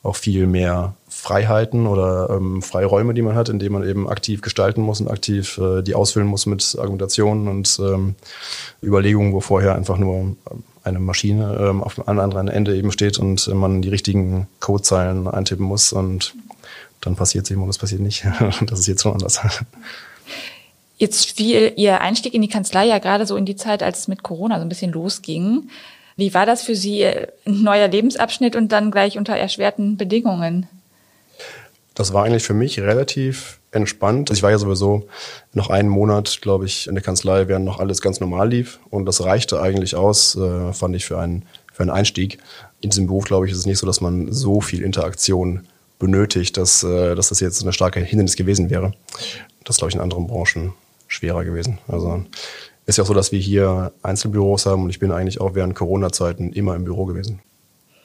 Auch 0.04 0.14
viel 0.14 0.46
mehr 0.46 0.94
Freiheiten 1.08 1.88
oder 1.88 2.30
ähm, 2.30 2.62
Freiräume, 2.62 3.12
die 3.12 3.22
man 3.22 3.34
hat, 3.34 3.48
in 3.48 3.58
denen 3.58 3.72
man 3.72 3.88
eben 3.88 4.08
aktiv 4.08 4.40
gestalten 4.40 4.82
muss 4.82 5.00
und 5.00 5.10
aktiv 5.10 5.58
äh, 5.58 5.82
die 5.82 5.96
ausfüllen 5.96 6.28
muss 6.28 6.46
mit 6.46 6.76
Argumentationen 6.78 7.48
und 7.48 7.76
ähm, 7.82 8.14
Überlegungen, 8.84 9.32
wo 9.32 9.40
vorher 9.40 9.74
einfach 9.74 9.98
nur 9.98 10.36
eine 10.84 11.00
Maschine 11.00 11.58
ähm, 11.60 11.82
auf 11.82 12.06
einem 12.06 12.20
anderen 12.20 12.46
Ende 12.46 12.76
eben 12.76 12.92
steht 12.92 13.18
und 13.18 13.52
man 13.52 13.82
die 13.82 13.88
richtigen 13.88 14.46
Codezeilen 14.60 15.26
eintippen 15.26 15.66
muss 15.66 15.92
und 15.92 16.36
dann 17.00 17.16
passiert 17.16 17.46
es 17.46 17.50
eben 17.50 17.64
und 17.64 17.70
es 17.70 17.78
passiert 17.78 18.00
nicht. 18.00 18.24
das 18.66 18.78
ist 18.78 18.86
jetzt 18.86 19.02
schon 19.02 19.14
anders. 19.14 19.40
Jetzt 20.96 21.32
fiel 21.32 21.72
Ihr 21.76 22.00
Einstieg 22.00 22.32
in 22.32 22.42
die 22.42 22.48
Kanzlei 22.48 22.86
ja 22.86 22.98
gerade 22.98 23.26
so 23.26 23.36
in 23.36 23.44
die 23.44 23.56
Zeit, 23.56 23.82
als 23.82 24.00
es 24.00 24.08
mit 24.08 24.22
Corona 24.22 24.56
so 24.56 24.62
ein 24.62 24.68
bisschen 24.68 24.92
losging. 24.92 25.68
Wie 26.16 26.32
war 26.32 26.46
das 26.46 26.62
für 26.62 26.74
Sie, 26.74 27.04
ein 27.04 27.28
neuer 27.44 27.88
Lebensabschnitt 27.88 28.56
und 28.56 28.72
dann 28.72 28.90
gleich 28.90 29.18
unter 29.18 29.36
erschwerten 29.36 29.98
Bedingungen? 29.98 30.66
Das 31.94 32.12
war 32.12 32.24
eigentlich 32.24 32.42
für 32.42 32.54
mich 32.54 32.80
relativ 32.80 33.58
entspannt. 33.72 34.30
Ich 34.30 34.42
war 34.42 34.50
ja 34.50 34.58
sowieso 34.58 35.06
noch 35.52 35.68
einen 35.68 35.90
Monat, 35.90 36.40
glaube 36.40 36.64
ich, 36.64 36.86
in 36.86 36.94
der 36.94 37.04
Kanzlei, 37.04 37.48
während 37.48 37.66
noch 37.66 37.78
alles 37.78 38.00
ganz 38.00 38.20
normal 38.20 38.48
lief. 38.48 38.80
Und 38.88 39.04
das 39.04 39.22
reichte 39.22 39.60
eigentlich 39.60 39.94
aus, 39.96 40.34
äh, 40.36 40.72
fand 40.72 40.96
ich, 40.96 41.04
für 41.04 41.18
einen, 41.18 41.44
für 41.72 41.82
einen 41.82 41.90
Einstieg. 41.90 42.38
In 42.80 42.90
diesem 42.90 43.06
Beruf, 43.06 43.24
glaube 43.24 43.46
ich, 43.46 43.52
ist 43.52 43.58
es 43.58 43.66
nicht 43.66 43.78
so, 43.78 43.86
dass 43.86 44.00
man 44.00 44.32
so 44.32 44.62
viel 44.62 44.82
Interaktion 44.82 45.66
benötigt, 45.98 46.56
dass, 46.56 46.82
äh, 46.82 47.14
dass 47.14 47.28
das 47.28 47.40
jetzt 47.40 47.62
eine 47.62 47.72
starke 47.72 48.00
Hindernis 48.00 48.36
gewesen 48.36 48.70
wäre. 48.70 48.92
Das, 49.64 49.76
glaube 49.76 49.90
ich, 49.90 49.94
in 49.94 50.00
anderen 50.00 50.26
Branchen 50.26 50.72
schwerer 51.16 51.44
gewesen. 51.44 51.78
Also 51.88 52.24
ist 52.86 52.98
ja 52.98 53.04
auch 53.04 53.08
so, 53.08 53.14
dass 53.14 53.32
wir 53.32 53.40
hier 53.40 53.92
Einzelbüros 54.02 54.66
haben 54.66 54.84
und 54.84 54.90
ich 54.90 55.00
bin 55.00 55.10
eigentlich 55.10 55.40
auch 55.40 55.54
während 55.54 55.74
Corona-Zeiten 55.74 56.52
immer 56.52 56.76
im 56.76 56.84
Büro 56.84 57.04
gewesen. 57.04 57.40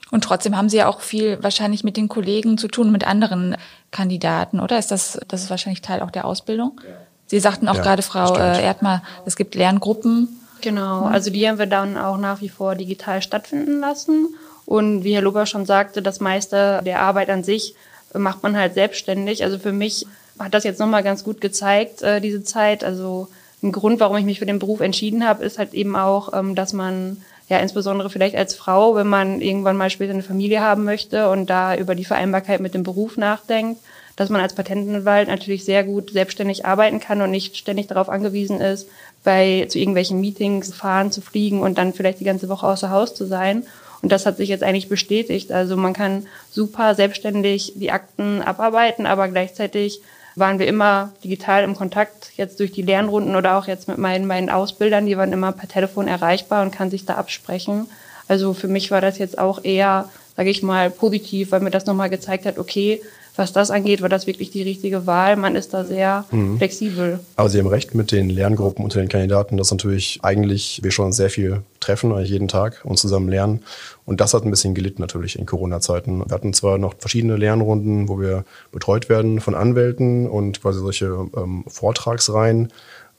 Und 0.09 0.23
trotzdem 0.23 0.57
haben 0.57 0.67
Sie 0.67 0.77
ja 0.77 0.87
auch 0.87 0.99
viel 0.99 1.41
wahrscheinlich 1.41 1.83
mit 1.83 1.95
den 1.95 2.09
Kollegen 2.09 2.57
zu 2.57 2.67
tun, 2.67 2.91
mit 2.91 3.07
anderen 3.07 3.55
Kandidaten, 3.91 4.59
oder? 4.59 4.77
Ist 4.77 4.91
das, 4.91 5.19
das 5.27 5.43
ist 5.43 5.49
wahrscheinlich 5.49 5.81
Teil 5.81 6.01
auch 6.01 6.11
der 6.11 6.25
Ausbildung? 6.25 6.81
Sie 7.27 7.39
sagten 7.39 7.69
auch 7.69 7.75
ja, 7.75 7.81
gerade, 7.81 8.01
Frau 8.01 8.35
äh, 8.35 8.61
Erdmann, 8.61 9.01
es 9.25 9.37
gibt 9.37 9.55
Lerngruppen. 9.55 10.27
Genau, 10.59 11.05
also 11.05 11.31
die 11.31 11.47
haben 11.47 11.59
wir 11.59 11.65
dann 11.65 11.97
auch 11.97 12.17
nach 12.17 12.41
wie 12.41 12.49
vor 12.49 12.75
digital 12.75 13.21
stattfinden 13.21 13.79
lassen. 13.79 14.35
Und 14.65 15.03
wie 15.03 15.15
Herr 15.15 15.21
Luber 15.21 15.45
schon 15.45 15.65
sagte, 15.65 16.01
das 16.01 16.19
meiste 16.19 16.81
der 16.85 17.01
Arbeit 17.01 17.29
an 17.29 17.43
sich 17.43 17.75
macht 18.13 18.43
man 18.43 18.57
halt 18.57 18.73
selbstständig. 18.73 19.43
Also 19.43 19.59
für 19.59 19.71
mich 19.71 20.05
hat 20.39 20.53
das 20.53 20.63
jetzt 20.63 20.79
nochmal 20.79 21.03
ganz 21.03 21.23
gut 21.23 21.41
gezeigt, 21.41 22.01
äh, 22.01 22.21
diese 22.21 22.43
Zeit. 22.43 22.83
Also 22.83 23.27
ein 23.63 23.71
Grund, 23.71 23.99
warum 23.99 24.17
ich 24.17 24.25
mich 24.25 24.39
für 24.39 24.45
den 24.45 24.59
Beruf 24.59 24.79
entschieden 24.79 25.27
habe, 25.27 25.43
ist 25.43 25.59
halt 25.59 25.73
eben 25.73 25.95
auch, 25.95 26.33
ähm, 26.33 26.55
dass 26.55 26.73
man 26.73 27.17
ja 27.47 27.59
insbesondere 27.59 28.09
vielleicht 28.09 28.35
als 28.35 28.55
Frau, 28.55 28.95
wenn 28.95 29.07
man 29.07 29.41
irgendwann 29.41 29.77
mal 29.77 29.89
später 29.89 30.13
eine 30.13 30.23
Familie 30.23 30.61
haben 30.61 30.83
möchte 30.83 31.29
und 31.29 31.49
da 31.49 31.75
über 31.75 31.95
die 31.95 32.05
Vereinbarkeit 32.05 32.61
mit 32.61 32.73
dem 32.73 32.83
Beruf 32.83 33.17
nachdenkt, 33.17 33.81
dass 34.15 34.29
man 34.29 34.41
als 34.41 34.53
Patentanwalt 34.53 35.27
natürlich 35.27 35.65
sehr 35.65 35.83
gut 35.83 36.11
selbstständig 36.11 36.65
arbeiten 36.65 36.99
kann 36.99 37.21
und 37.21 37.31
nicht 37.31 37.57
ständig 37.57 37.87
darauf 37.87 38.09
angewiesen 38.09 38.61
ist, 38.61 38.87
bei 39.23 39.67
zu 39.69 39.79
irgendwelchen 39.79 40.19
Meetings 40.19 40.73
fahren, 40.73 41.11
zu 41.11 41.21
fliegen 41.21 41.61
und 41.61 41.77
dann 41.77 41.93
vielleicht 41.93 42.19
die 42.19 42.25
ganze 42.25 42.49
Woche 42.49 42.67
außer 42.67 42.89
Haus 42.89 43.13
zu 43.13 43.25
sein. 43.25 43.63
Und 44.01 44.11
das 44.11 44.25
hat 44.25 44.37
sich 44.37 44.49
jetzt 44.49 44.63
eigentlich 44.63 44.89
bestätigt. 44.89 45.51
Also 45.51 45.77
man 45.77 45.93
kann 45.93 46.27
super 46.49 46.95
selbstständig 46.95 47.73
die 47.75 47.91
Akten 47.91 48.41
abarbeiten, 48.41 49.05
aber 49.05 49.27
gleichzeitig 49.27 50.01
waren 50.35 50.59
wir 50.59 50.67
immer 50.67 51.11
digital 51.23 51.63
im 51.63 51.75
Kontakt, 51.75 52.31
jetzt 52.37 52.59
durch 52.59 52.71
die 52.71 52.81
Lernrunden 52.81 53.35
oder 53.35 53.57
auch 53.57 53.67
jetzt 53.67 53.87
mit 53.87 53.97
meinen, 53.97 54.25
meinen 54.25 54.49
Ausbildern, 54.49 55.05
die 55.05 55.17
waren 55.17 55.33
immer 55.33 55.51
per 55.51 55.67
Telefon 55.67 56.07
erreichbar 56.07 56.63
und 56.63 56.71
kann 56.71 56.89
sich 56.89 57.05
da 57.05 57.15
absprechen. 57.15 57.87
Also 58.27 58.53
für 58.53 58.69
mich 58.69 58.91
war 58.91 59.01
das 59.01 59.17
jetzt 59.17 59.37
auch 59.37 59.63
eher, 59.63 60.09
sage 60.37 60.49
ich 60.49 60.63
mal, 60.63 60.89
positiv, 60.89 61.51
weil 61.51 61.59
mir 61.59 61.69
das 61.69 61.85
nochmal 61.85 62.09
gezeigt 62.09 62.45
hat, 62.45 62.57
okay, 62.57 63.01
was 63.35 63.53
das 63.53 63.71
angeht, 63.71 64.01
war 64.01 64.09
das 64.09 64.27
wirklich 64.27 64.51
die 64.51 64.61
richtige 64.61 65.07
Wahl. 65.07 65.35
Man 65.35 65.55
ist 65.55 65.73
da 65.73 65.83
sehr 65.83 66.25
mhm. 66.31 66.57
flexibel. 66.57 67.19
Aber 67.35 67.49
Sie 67.49 67.59
haben 67.59 67.67
recht 67.67 67.95
mit 67.95 68.11
den 68.11 68.29
Lerngruppen 68.29 68.83
unter 68.83 68.99
den 68.99 69.09
Kandidaten, 69.09 69.57
dass 69.57 69.71
natürlich 69.71 70.19
eigentlich 70.21 70.81
wir 70.83 70.91
schon 70.91 71.11
sehr 71.11 71.29
viel 71.29 71.61
treffen, 71.79 72.11
eigentlich 72.11 72.29
jeden 72.29 72.47
Tag 72.47 72.81
und 72.83 72.97
zusammen 72.97 73.29
lernen. 73.29 73.63
Und 74.05 74.21
das 74.21 74.33
hat 74.33 74.43
ein 74.43 74.51
bisschen 74.51 74.75
gelitten 74.75 75.01
natürlich 75.01 75.39
in 75.39 75.45
Corona-Zeiten. 75.45 76.19
Wir 76.27 76.33
hatten 76.33 76.53
zwar 76.53 76.77
noch 76.77 76.95
verschiedene 76.97 77.37
Lernrunden, 77.37 78.09
wo 78.09 78.19
wir 78.19 78.43
betreut 78.71 79.09
werden 79.09 79.39
von 79.39 79.55
Anwälten 79.55 80.27
und 80.27 80.61
quasi 80.61 80.79
solche 80.79 81.27
ähm, 81.35 81.63
Vortragsreihen, 81.67 82.71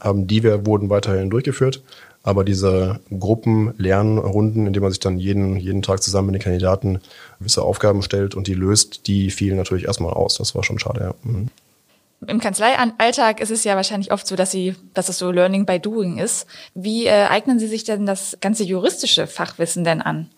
ähm, 0.04 0.26
die 0.26 0.42
wir 0.42 0.66
wurden 0.66 0.90
weiterhin 0.90 1.31
durchgeführt. 1.31 1.83
Aber 2.25 2.45
diese 2.45 3.00
Gruppenlernrunden, 3.11 4.67
in 4.67 4.73
denen 4.73 4.83
man 4.83 4.93
sich 4.93 5.00
dann 5.00 5.19
jeden, 5.19 5.57
jeden 5.57 5.83
Tag 5.83 6.02
zusammen 6.02 6.26
mit 6.26 6.37
den 6.37 6.43
Kandidaten 6.43 7.00
gewisse 7.38 7.62
Aufgaben 7.62 8.02
stellt 8.02 8.35
und 8.35 8.47
die 8.47 8.55
löst, 8.55 9.07
die 9.09 9.31
fielen 9.31 9.57
natürlich 9.57 9.87
erstmal 9.87 10.12
aus. 10.12 10.37
Das 10.37 10.55
war 10.55 10.62
schon 10.62 10.79
schade, 10.79 11.00
ja. 11.00 11.14
Mhm. 11.25 11.49
Im 12.26 12.38
Kanzleialltag 12.38 13.41
ist 13.41 13.50
es 13.50 13.64
ja 13.64 13.75
wahrscheinlich 13.75 14.12
oft 14.12 14.29
so, 14.29 14.37
dass 14.37 14.52
Sie, 14.52 14.76
dass 14.95 15.09
es 15.09 15.19
so 15.19 15.33
Learning 15.33 15.67
by 15.67 15.81
Doing 15.81 16.19
ist. 16.19 16.47
Wie 16.73 17.07
äh, 17.07 17.25
eignen 17.25 17.59
Sie 17.59 17.67
sich 17.67 17.83
denn 17.83 18.07
das 18.07 18.38
ganze 18.41 18.62
juristische 18.62 19.26
Fachwissen 19.26 19.83
denn 19.83 20.00
an? 20.00 20.31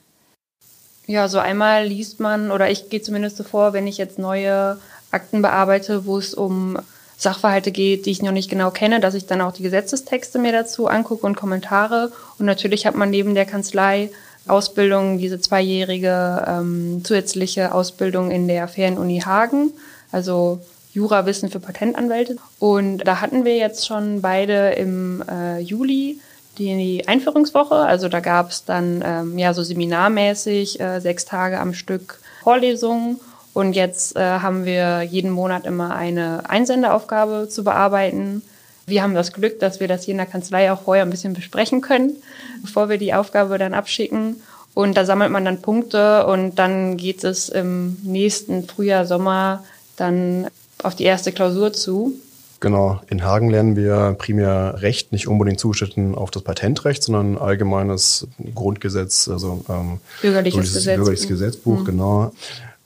Ja, 1.06 1.28
so 1.28 1.38
einmal 1.38 1.86
liest 1.86 2.20
man, 2.20 2.50
oder 2.50 2.70
ich 2.70 2.88
gehe 2.88 3.02
zumindest 3.02 3.36
so 3.36 3.44
vor, 3.44 3.74
wenn 3.74 3.86
ich 3.86 3.98
jetzt 3.98 4.18
neue 4.18 4.78
Akten 5.10 5.42
bearbeite, 5.42 6.06
wo 6.06 6.16
es 6.16 6.32
um 6.32 6.78
Sachverhalte 7.24 7.72
geht, 7.72 8.06
die 8.06 8.12
ich 8.12 8.22
noch 8.22 8.32
nicht 8.32 8.48
genau 8.48 8.70
kenne, 8.70 9.00
dass 9.00 9.14
ich 9.14 9.26
dann 9.26 9.40
auch 9.40 9.52
die 9.52 9.64
Gesetzestexte 9.64 10.38
mir 10.38 10.52
dazu 10.52 10.86
angucke 10.86 11.26
und 11.26 11.36
Kommentare. 11.36 12.12
Und 12.38 12.46
natürlich 12.46 12.86
hat 12.86 12.94
man 12.94 13.10
neben 13.10 13.34
der 13.34 13.46
Kanzlei 13.46 14.10
Ausbildung, 14.46 15.18
diese 15.18 15.40
zweijährige 15.40 16.44
ähm, 16.46 17.02
zusätzliche 17.02 17.74
Ausbildung 17.74 18.30
in 18.30 18.46
der 18.46 18.68
Fernuni 18.68 19.20
Hagen, 19.20 19.72
also 20.12 20.60
Jurawissen 20.92 21.48
für 21.48 21.60
Patentanwälte. 21.60 22.36
Und 22.58 22.98
da 22.98 23.20
hatten 23.20 23.44
wir 23.44 23.56
jetzt 23.56 23.86
schon 23.86 24.20
beide 24.20 24.70
im 24.72 25.24
äh, 25.28 25.60
Juli 25.60 26.20
die 26.58 27.02
Einführungswoche. 27.08 27.74
Also 27.74 28.08
da 28.08 28.20
gab 28.20 28.50
es 28.50 28.64
dann 28.64 29.02
ähm, 29.04 29.38
ja 29.38 29.54
so 29.54 29.62
seminarmäßig 29.62 30.78
äh, 30.78 31.00
sechs 31.00 31.24
Tage 31.24 31.58
am 31.58 31.74
Stück 31.74 32.20
Vorlesungen 32.42 33.18
und 33.54 33.74
jetzt 33.74 34.16
äh, 34.16 34.20
haben 34.20 34.64
wir 34.64 35.02
jeden 35.02 35.30
Monat 35.30 35.64
immer 35.64 35.94
eine 35.94 36.50
Einsendeaufgabe 36.50 37.48
zu 37.48 37.64
bearbeiten. 37.64 38.42
Wir 38.86 39.02
haben 39.02 39.14
das 39.14 39.32
Glück, 39.32 39.60
dass 39.60 39.80
wir 39.80 39.88
das 39.88 40.04
hier 40.04 40.12
in 40.12 40.18
der 40.18 40.26
Kanzlei 40.26 40.70
auch 40.70 40.82
vorher 40.82 41.04
ein 41.04 41.10
bisschen 41.10 41.32
besprechen 41.32 41.80
können, 41.80 42.16
bevor 42.62 42.88
wir 42.88 42.98
die 42.98 43.14
Aufgabe 43.14 43.56
dann 43.56 43.72
abschicken. 43.72 44.42
Und 44.74 44.96
da 44.96 45.04
sammelt 45.04 45.30
man 45.30 45.44
dann 45.44 45.62
Punkte 45.62 46.26
und 46.26 46.56
dann 46.56 46.96
geht 46.96 47.22
es 47.22 47.48
im 47.48 47.96
nächsten 48.02 48.66
Frühjahr, 48.66 49.06
Sommer 49.06 49.62
dann 49.96 50.48
auf 50.82 50.96
die 50.96 51.04
erste 51.04 51.30
Klausur 51.30 51.72
zu. 51.72 52.12
Genau, 52.58 53.00
in 53.08 53.22
Hagen 53.22 53.50
lernen 53.50 53.76
wir 53.76 54.16
primär 54.18 54.80
Recht, 54.80 55.12
nicht 55.12 55.28
unbedingt 55.28 55.60
zugeschnitten 55.60 56.16
auf 56.16 56.30
das 56.32 56.42
Patentrecht, 56.42 57.04
sondern 57.04 57.38
allgemeines 57.38 58.26
Grundgesetz, 58.54 59.28
also 59.28 59.64
ähm, 59.68 60.00
bürgerliches, 60.22 60.74
Gesetzbuch. 60.74 60.96
bürgerliches 60.96 61.28
Gesetzbuch, 61.28 61.80
mhm. 61.80 61.84
genau. 61.84 62.32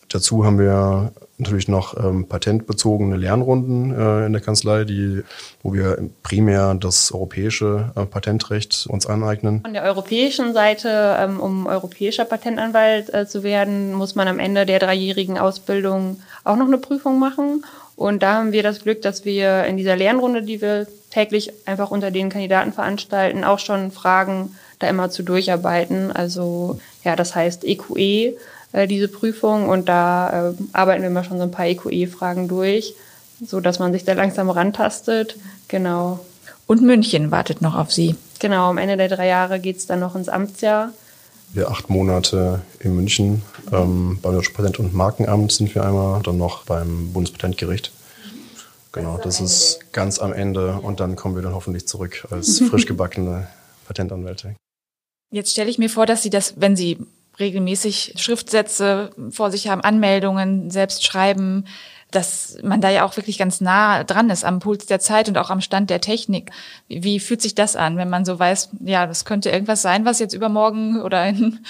Dazu 0.08 0.44
haben 0.44 0.58
wir 0.58 1.12
natürlich 1.38 1.68
noch 1.68 1.96
ähm, 1.96 2.26
patentbezogene 2.26 3.16
Lernrunden 3.16 3.92
äh, 3.92 4.26
in 4.26 4.32
der 4.32 4.42
Kanzlei, 4.42 4.84
die, 4.84 5.22
wo 5.62 5.72
wir 5.72 5.98
primär 6.22 6.74
das 6.74 7.12
europäische 7.12 7.92
äh, 7.94 8.04
Patentrecht 8.06 8.86
uns 8.88 9.06
aneignen. 9.06 9.60
Von 9.62 9.72
der 9.72 9.84
europäischen 9.84 10.52
Seite, 10.52 11.16
ähm, 11.20 11.38
um 11.38 11.66
europäischer 11.66 12.24
Patentanwalt 12.24 13.12
äh, 13.14 13.26
zu 13.26 13.42
werden, 13.42 13.92
muss 13.94 14.14
man 14.14 14.26
am 14.26 14.40
Ende 14.40 14.66
der 14.66 14.80
dreijährigen 14.80 15.38
Ausbildung 15.38 16.20
auch 16.44 16.56
noch 16.56 16.66
eine 16.66 16.78
Prüfung 16.78 17.18
machen. 17.18 17.64
Und 17.94 18.22
da 18.22 18.34
haben 18.34 18.52
wir 18.52 18.62
das 18.62 18.82
Glück, 18.82 19.02
dass 19.02 19.24
wir 19.24 19.64
in 19.64 19.76
dieser 19.76 19.96
Lernrunde, 19.96 20.42
die 20.42 20.60
wir 20.60 20.86
täglich 21.10 21.52
einfach 21.66 21.90
unter 21.90 22.10
den 22.10 22.30
Kandidaten 22.30 22.72
veranstalten, 22.72 23.44
auch 23.44 23.58
schon 23.58 23.90
Fragen 23.90 24.54
da 24.78 24.88
immer 24.88 25.10
zu 25.10 25.22
durcharbeiten. 25.22 26.12
Also 26.12 26.80
ja, 27.04 27.16
das 27.16 27.34
heißt 27.34 27.64
EQE 27.64 28.36
äh, 28.72 28.86
diese 28.86 29.08
Prüfung 29.08 29.68
und 29.68 29.88
da 29.88 30.50
äh, 30.50 30.54
arbeiten 30.72 31.02
wir 31.02 31.08
immer 31.08 31.24
schon 31.24 31.38
so 31.38 31.44
ein 31.44 31.50
paar 31.50 31.66
EQE-Fragen 31.66 32.48
durch, 32.48 32.94
so 33.44 33.60
dass 33.60 33.78
man 33.78 33.92
sich 33.92 34.04
da 34.04 34.12
langsam 34.12 34.50
rantastet. 34.50 35.36
Genau. 35.68 36.20
Und 36.66 36.82
München 36.82 37.30
wartet 37.30 37.62
noch 37.62 37.74
auf 37.74 37.92
Sie. 37.92 38.16
Genau, 38.40 38.68
am 38.68 38.78
Ende 38.78 38.96
der 38.96 39.08
drei 39.08 39.26
Jahre 39.26 39.58
geht 39.58 39.78
es 39.78 39.86
dann 39.86 40.00
noch 40.00 40.14
ins 40.14 40.28
Amtsjahr. 40.28 40.92
Wir 41.52 41.70
acht 41.70 41.88
Monate 41.88 42.60
in 42.80 42.94
München. 42.94 43.42
Ähm, 43.72 44.18
beim 44.20 44.34
Deutschen 44.34 44.54
Patent- 44.54 44.78
und 44.78 44.94
Markenamt 44.94 45.50
sind 45.50 45.74
wir 45.74 45.84
einmal, 45.84 46.22
dann 46.22 46.36
noch 46.36 46.64
beim 46.64 47.12
Bundespatentgericht. 47.12 47.90
Genau, 48.92 49.18
das 49.22 49.40
ist 49.40 49.92
ganz 49.92 50.18
am 50.18 50.32
Ende 50.32 50.74
und 50.74 51.00
dann 51.00 51.16
kommen 51.16 51.34
wir 51.34 51.42
dann 51.42 51.54
hoffentlich 51.54 51.86
zurück 51.86 52.26
als 52.30 52.58
frisch 52.70 52.86
gebackene 52.86 53.48
Patentanwälte. 53.86 54.56
Jetzt 55.30 55.52
stelle 55.52 55.70
ich 55.70 55.78
mir 55.78 55.90
vor, 55.90 56.06
dass 56.06 56.22
Sie 56.22 56.30
das, 56.30 56.54
wenn 56.56 56.76
Sie 56.76 56.98
regelmäßig 57.38 58.14
Schriftsätze 58.16 59.10
vor 59.30 59.50
sich 59.50 59.68
haben, 59.68 59.80
Anmeldungen 59.80 60.70
selbst 60.70 61.04
schreiben, 61.04 61.64
dass 62.10 62.58
man 62.62 62.80
da 62.80 62.88
ja 62.90 63.04
auch 63.04 63.16
wirklich 63.16 63.38
ganz 63.38 63.60
nah 63.60 64.02
dran 64.04 64.30
ist 64.30 64.44
am 64.44 64.60
Puls 64.60 64.86
der 64.86 65.00
Zeit 65.00 65.28
und 65.28 65.36
auch 65.36 65.50
am 65.50 65.60
Stand 65.60 65.90
der 65.90 66.00
Technik. 66.00 66.50
Wie, 66.88 67.20
fühlt 67.20 67.42
sich 67.42 67.54
das 67.54 67.76
an, 67.76 67.96
wenn 67.96 68.08
man 68.08 68.24
so 68.24 68.38
weiß, 68.38 68.70
ja, 68.80 69.06
das 69.06 69.24
könnte 69.24 69.50
irgendwas 69.50 69.82
sein, 69.82 70.04
was 70.04 70.18
jetzt 70.18 70.34
übermorgen 70.34 71.02
oder 71.02 71.26
in 71.26 71.60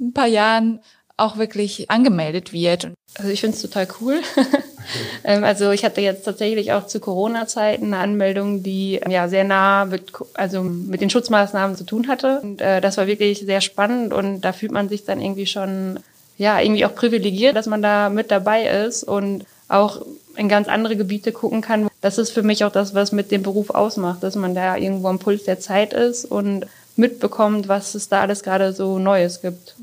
ein 0.00 0.12
paar 0.12 0.26
Jahren 0.26 0.80
auch 1.16 1.36
wirklich 1.36 1.90
angemeldet 1.90 2.52
wird? 2.52 2.92
Also 3.16 3.30
ich 3.30 3.40
finde 3.40 3.56
es 3.56 3.62
total 3.62 3.88
cool. 4.00 4.20
Ähm, 5.26 5.42
also 5.42 5.70
ich 5.70 5.84
hatte 5.84 6.02
jetzt 6.02 6.24
tatsächlich 6.24 6.72
auch 6.72 6.86
zu 6.86 7.00
Corona-Zeiten 7.00 7.86
eine 7.86 7.98
Anmeldung, 7.98 8.62
die 8.62 9.00
ja 9.08 9.26
sehr 9.28 9.44
nah 9.44 9.86
mit, 9.86 10.12
also 10.34 10.62
mit 10.62 11.00
den 11.00 11.08
Schutzmaßnahmen 11.08 11.76
zu 11.76 11.84
tun 11.84 12.08
hatte. 12.08 12.40
Und 12.42 12.60
äh, 12.60 12.82
das 12.82 12.98
war 12.98 13.06
wirklich 13.06 13.40
sehr 13.40 13.62
spannend 13.62 14.12
und 14.12 14.42
da 14.42 14.52
fühlt 14.52 14.72
man 14.72 14.90
sich 14.90 15.04
dann 15.04 15.22
irgendwie 15.22 15.46
schon 15.46 15.98
ja 16.36 16.60
irgendwie 16.60 16.84
auch 16.84 16.94
privilegiert, 16.94 17.56
dass 17.56 17.66
man 17.66 17.80
da 17.80 18.10
mit 18.10 18.30
dabei 18.30 18.66
ist 18.66 19.04
und 19.04 19.44
auch 19.68 20.02
in 20.36 20.48
ganz 20.48 20.68
andere 20.68 20.96
Gebiete 20.96 21.32
gucken 21.32 21.60
kann. 21.60 21.88
Das 22.00 22.18
ist 22.18 22.30
für 22.30 22.42
mich 22.42 22.64
auch 22.64 22.72
das, 22.72 22.94
was 22.94 23.12
mit 23.12 23.30
dem 23.30 23.42
Beruf 23.42 23.70
ausmacht, 23.70 24.22
dass 24.22 24.34
man 24.34 24.54
da 24.54 24.76
irgendwo 24.76 25.08
am 25.08 25.18
Puls 25.18 25.44
der 25.44 25.60
Zeit 25.60 25.92
ist 25.92 26.24
und 26.24 26.66
mitbekommt, 26.96 27.68
was 27.68 27.94
es 27.94 28.08
da 28.08 28.20
alles 28.20 28.42
gerade 28.42 28.72
so 28.72 28.98
Neues 28.98 29.40
gibt. 29.40 29.74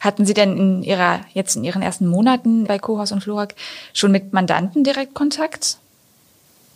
Hatten 0.00 0.26
Sie 0.26 0.34
denn 0.34 0.56
in 0.56 0.82
Ihrer, 0.82 1.20
jetzt 1.32 1.56
in 1.56 1.64
Ihren 1.64 1.82
ersten 1.82 2.06
Monaten 2.06 2.64
bei 2.64 2.78
Kohaus 2.78 3.12
und 3.12 3.22
Florak 3.22 3.54
schon 3.92 4.12
mit 4.12 4.32
Mandanten 4.32 4.84
direkt 4.84 5.14
Kontakt? 5.14 5.78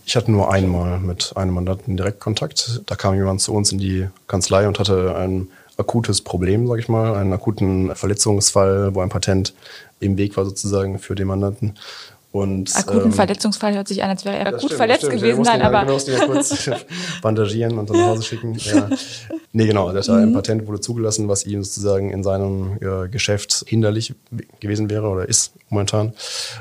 Ich 0.07 0.17
hatte 0.17 0.33
nur 0.33 0.53
einmal 0.53 0.99
mit 0.99 1.33
einem 1.37 1.55
Mandanten 1.55 1.97
direkt 1.97 2.21
Kontakt. 2.21 2.83
Da 2.87 2.97
kam 2.97 3.15
jemand 3.15 3.41
zu 3.41 3.53
uns 3.53 3.71
in 3.71 3.79
die 3.79 4.09
Kanzlei 4.27 4.67
und 4.67 4.79
hatte 4.79 5.15
ein 5.17 5.49
akutes 5.77 6.21
Problem, 6.21 6.67
sage 6.67 6.81
ich 6.81 6.89
mal, 6.89 7.15
einen 7.15 7.33
akuten 7.33 7.95
Verletzungsfall, 7.95 8.95
wo 8.95 9.01
ein 9.01 9.09
Patent 9.09 9.55
im 9.99 10.17
Weg 10.17 10.37
war 10.37 10.45
sozusagen 10.45 10.99
für 10.99 11.15
den 11.15 11.27
Mandanten. 11.27 11.75
Und, 12.33 12.77
Akuten 12.77 13.07
ähm, 13.07 13.13
Verletzungsfall 13.13 13.75
hört 13.75 13.89
sich 13.89 14.05
an, 14.05 14.11
als 14.11 14.25
wäre 14.25 14.37
er 14.37 14.47
akut 14.47 14.61
stimmt, 14.61 14.75
verletzt 14.75 15.05
stimmt. 15.05 15.21
gewesen 15.21 15.45
sein, 15.45 15.63
aber. 15.63 15.85
Wir 15.85 15.93
mussten 15.93 16.13
ja 16.13 16.27
kurz 16.27 16.71
bandagieren 17.23 17.77
und 17.77 17.91
dann 17.91 17.97
nach 17.97 18.07
Hause 18.09 18.23
schicken. 18.23 18.57
Ja. 18.71 18.89
Nee, 19.53 19.67
genau. 19.67 19.91
Das 19.91 20.09
ein 20.09 20.29
mhm. 20.29 20.35
Patent 20.35 20.67
wurde 20.69 20.81
zugelassen, 20.81 21.27
was 21.27 21.45
ihm 21.45 21.65
sozusagen 21.65 22.13
in 22.13 22.23
seinem 22.23 22.79
ja, 22.81 23.07
Geschäft 23.07 23.65
hinderlich 23.67 24.15
gewesen 24.61 24.91
wäre 24.91 25.09
oder 25.09 25.29
ist 25.29 25.55
momentan. 25.71 26.13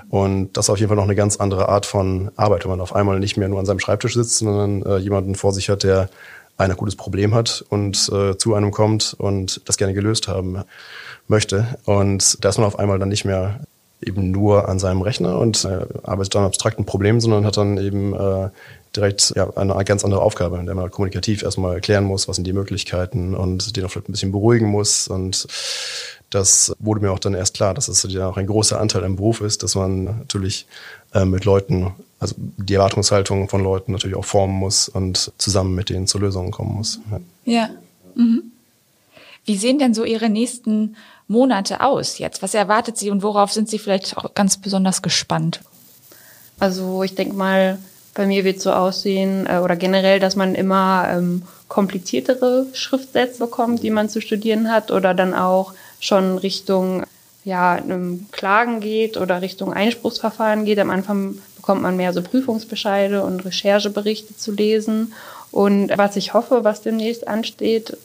Und 0.10 0.54
das 0.54 0.66
ist 0.66 0.70
auf 0.72 0.80
jeden 0.80 0.88
Fall 0.88 0.96
noch 0.96 1.04
eine 1.04 1.16
ganz 1.16 1.38
andere 1.38 1.70
Art 1.70 1.86
von 1.86 2.32
Arbeit, 2.36 2.64
wenn 2.64 2.72
man 2.72 2.82
auf 2.82 2.96
einmal 2.96 3.20
nicht 3.20 3.38
mehr 3.38 3.48
nur 3.48 3.60
an 3.60 3.68
seinem 3.68 3.80
Schreibtisch 3.80 4.16
sitzt, 4.16 4.40
sondern 4.40 4.82
äh, 4.82 4.98
jemanden 4.98 5.36
vor 5.36 5.54
sich 5.54 5.70
hat, 5.70 5.84
der 5.84 6.10
ein 6.58 6.72
akutes 6.72 6.96
Problem 6.96 7.36
hat 7.36 7.64
und 7.70 8.10
äh, 8.12 8.38
zu 8.38 8.56
einem 8.56 8.72
kommt 8.72 9.16
und 9.18 9.62
das 9.66 9.78
gerne 9.78 9.94
gelöst 9.94 10.28
haben 10.28 10.64
möchte. 11.28 11.68
Und 11.86 12.44
da 12.44 12.50
ist 12.50 12.58
man 12.58 12.68
auf 12.68 12.80
einmal 12.80 12.98
dann 12.98 13.10
nicht 13.10 13.24
mehr 13.24 13.60
eben 14.02 14.32
nur 14.32 14.70
an 14.70 14.80
seinem 14.80 15.02
Rechner 15.02 15.40
und 15.40 15.66
äh, 15.66 15.86
arbeitet 16.04 16.36
an 16.36 16.46
abstrakten 16.46 16.86
Problemen, 16.86 17.20
sondern 17.20 17.46
hat 17.46 17.58
dann 17.58 17.78
eben 17.78 18.14
äh, 18.14 18.50
direkt 18.96 19.34
ja, 19.36 19.50
eine 19.56 19.84
ganz 19.84 20.04
andere 20.04 20.22
Aufgabe, 20.22 20.58
in 20.58 20.66
der 20.66 20.76
man 20.76 20.90
kommunikativ 20.90 21.44
erstmal 21.44 21.76
erklären 21.76 22.06
muss, 22.06 22.28
was 22.28 22.38
sind 22.38 22.46
die 22.46 22.54
Möglichkeiten 22.54 23.36
und 23.36 23.76
den 23.76 23.86
auch 23.86 23.92
vielleicht 23.92 24.10
ein 24.10 24.14
bisschen 24.14 24.32
beruhigen 24.32 24.68
muss. 24.68 25.08
Und 25.08 25.48
das 26.30 26.74
wurde 26.80 27.02
mir 27.02 27.12
auch 27.12 27.20
dann 27.20 27.34
erst 27.34 27.56
klar, 27.56 27.74
dass 27.74 27.88
es 27.88 28.04
ja 28.04 28.30
auch 28.30 28.38
ein 28.38 28.48
großer 28.48 28.80
Anteil 28.80 29.04
im 29.04 29.16
Beruf 29.16 29.42
ist, 29.42 29.64
dass 29.64 29.76
man 29.76 30.04
natürlich 30.04 30.66
äh, 31.14 31.26
mit 31.26 31.46
Leuten, 31.46 31.94
also 32.20 32.36
die 32.38 32.76
Erwartungshaltung 32.76 33.50
von 33.50 33.64
Leuten 33.64 33.92
natürlich 33.92 34.18
auch 34.18 34.26
formen 34.26 34.56
muss 34.56 34.90
und 34.90 35.32
zusammen 35.38 35.76
mit 35.76 35.90
denen 35.90 36.08
zu 36.08 36.20
Lösungen 36.20 36.52
kommen 36.52 36.76
muss. 36.76 37.00
Ja. 37.12 37.20
ja. 37.46 37.70
Mhm. 38.16 38.44
Wie 39.46 39.58
sehen 39.58 39.80
denn 39.80 39.94
so 39.94 40.04
Ihre 40.04 40.30
nächsten 40.30 40.96
Monate 41.30 41.80
aus 41.82 42.18
jetzt? 42.18 42.42
Was 42.42 42.54
erwartet 42.54 42.98
Sie 42.98 43.12
und 43.12 43.24
worauf 43.24 43.54
sind 43.54 43.70
Sie 43.70 43.80
vielleicht 43.80 44.18
auch 44.18 44.34
ganz 44.34 44.58
besonders 44.58 45.02
gespannt? 45.02 45.62
Also 46.60 47.04
ich 47.04 47.16
denke 47.16 47.36
mal, 47.36 47.78
bei 48.16 48.26
mir 48.26 48.44
wird 48.44 48.60
so 48.60 48.74
aussehen 48.74 49.48
äh, 49.48 49.60
oder 49.60 49.76
generell, 49.76 50.20
dass 50.20 50.36
man 50.36 50.56
immer 50.56 51.08
ähm, 51.10 51.44
kompliziertere 51.68 52.66
Schriftsätze 52.74 53.40
bekommt, 53.40 53.84
die 53.84 53.92
man 53.92 54.10
zu 54.10 54.22
studieren 54.22 54.72
hat 54.72 54.92
oder 54.92 55.14
dann 55.14 55.34
auch 55.36 55.74
schon 56.00 56.40
Richtung 56.40 57.04
ja, 57.46 57.80
Klagen 58.32 58.80
geht 58.80 59.16
oder 59.16 59.42
Richtung 59.42 59.72
Einspruchsverfahren 59.72 60.66
geht. 60.66 60.80
Am 60.80 60.90
Anfang 60.90 61.38
bekommt 61.56 61.84
man 61.84 61.96
mehr 61.96 62.12
so 62.12 62.22
Prüfungsbescheide 62.22 63.24
und 63.24 63.46
Rechercheberichte 63.46 64.36
zu 64.36 64.52
lesen. 64.52 65.14
Und 65.52 65.96
was 65.96 66.16
ich 66.16 66.34
hoffe, 66.34 66.64
was 66.64 66.82
demnächst 66.82 67.28
ansteht, 67.28 67.98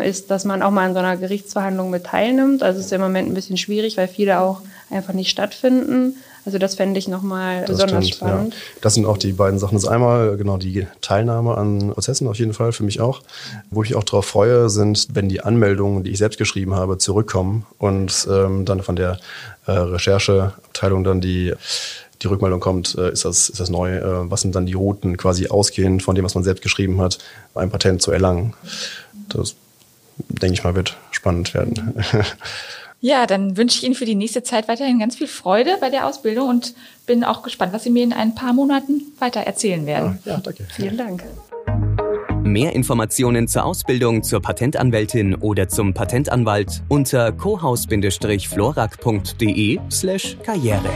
ist, 0.00 0.30
dass 0.30 0.44
man 0.44 0.62
auch 0.62 0.70
mal 0.70 0.86
an 0.86 0.92
so 0.92 0.98
einer 0.98 1.16
Gerichtsverhandlung 1.16 1.90
mit 1.90 2.04
teilnimmt. 2.04 2.62
Also 2.62 2.80
es 2.80 2.86
ist 2.86 2.92
im 2.92 3.00
Moment 3.00 3.28
ein 3.28 3.34
bisschen 3.34 3.56
schwierig, 3.56 3.96
weil 3.96 4.08
viele 4.08 4.40
auch 4.40 4.60
einfach 4.90 5.12
nicht 5.12 5.30
stattfinden. 5.30 6.16
Also 6.44 6.58
das 6.58 6.76
fände 6.76 6.98
ich 6.98 7.08
nochmal 7.08 7.64
besonders 7.66 8.06
stimmt, 8.06 8.30
spannend. 8.30 8.54
Ja. 8.54 8.60
Das 8.80 8.94
sind 8.94 9.04
auch 9.04 9.18
die 9.18 9.32
beiden 9.32 9.58
Sachen. 9.58 9.74
Das 9.74 9.84
ist 9.84 9.88
einmal 9.90 10.36
genau 10.38 10.56
die 10.56 10.86
Teilnahme 11.02 11.58
an 11.58 11.90
Prozessen 11.92 12.26
auf 12.26 12.38
jeden 12.38 12.54
Fall, 12.54 12.72
für 12.72 12.84
mich 12.84 13.00
auch. 13.00 13.20
Wo 13.70 13.82
ich 13.82 13.94
auch 13.94 14.04
darauf 14.04 14.24
freue, 14.24 14.70
sind, 14.70 15.08
wenn 15.12 15.28
die 15.28 15.42
Anmeldungen, 15.42 16.04
die 16.04 16.10
ich 16.10 16.18
selbst 16.18 16.38
geschrieben 16.38 16.74
habe, 16.74 16.96
zurückkommen 16.96 17.66
und 17.76 18.26
ähm, 18.30 18.64
dann 18.64 18.82
von 18.82 18.96
der 18.96 19.18
äh, 19.66 19.72
Rechercheabteilung 19.72 21.04
dann 21.04 21.20
die 21.20 21.52
die 22.22 22.26
Rückmeldung 22.26 22.60
kommt, 22.60 22.96
äh, 22.96 23.12
ist 23.12 23.24
das, 23.24 23.48
ist 23.48 23.60
das 23.60 23.70
neu, 23.70 23.96
äh, 23.96 24.30
was 24.30 24.40
sind 24.40 24.54
dann 24.54 24.66
die 24.66 24.72
Routen 24.72 25.16
quasi 25.16 25.48
ausgehend 25.48 26.02
von 26.02 26.14
dem, 26.14 26.24
was 26.24 26.34
man 26.34 26.44
selbst 26.44 26.62
geschrieben 26.62 27.00
hat, 27.00 27.18
ein 27.54 27.70
Patent 27.70 28.02
zu 28.02 28.10
erlangen. 28.10 28.54
Das 29.28 29.54
denke 30.28 30.54
ich 30.54 30.64
mal, 30.64 30.74
wird 30.74 30.96
spannend 31.10 31.54
werden. 31.54 31.94
Ja, 33.00 33.26
dann 33.26 33.56
wünsche 33.56 33.78
ich 33.78 33.84
Ihnen 33.84 33.94
für 33.94 34.06
die 34.06 34.16
nächste 34.16 34.42
Zeit 34.42 34.66
weiterhin 34.66 34.98
ganz 34.98 35.14
viel 35.14 35.28
Freude 35.28 35.76
bei 35.80 35.88
der 35.88 36.04
Ausbildung 36.06 36.48
und 36.48 36.74
bin 37.06 37.22
auch 37.22 37.44
gespannt, 37.44 37.72
was 37.72 37.84
Sie 37.84 37.90
mir 37.90 38.02
in 38.02 38.12
ein 38.12 38.34
paar 38.34 38.52
Monaten 38.52 39.02
weiter 39.20 39.42
erzählen 39.42 39.86
werden. 39.86 40.18
Ja, 40.24 40.32
ja 40.32 40.40
danke. 40.40 40.66
Vielen 40.74 40.96
Dank. 40.96 41.22
Mehr 42.42 42.72
Informationen 42.72 43.46
zur 43.46 43.64
Ausbildung 43.64 44.24
zur 44.24 44.42
Patentanwältin 44.42 45.36
oder 45.36 45.68
zum 45.68 45.94
Patentanwalt 45.94 46.82
unter 46.88 47.30
cohaus-florak.de 47.30 49.78
slash 49.90 50.36
karriere. 50.42 50.90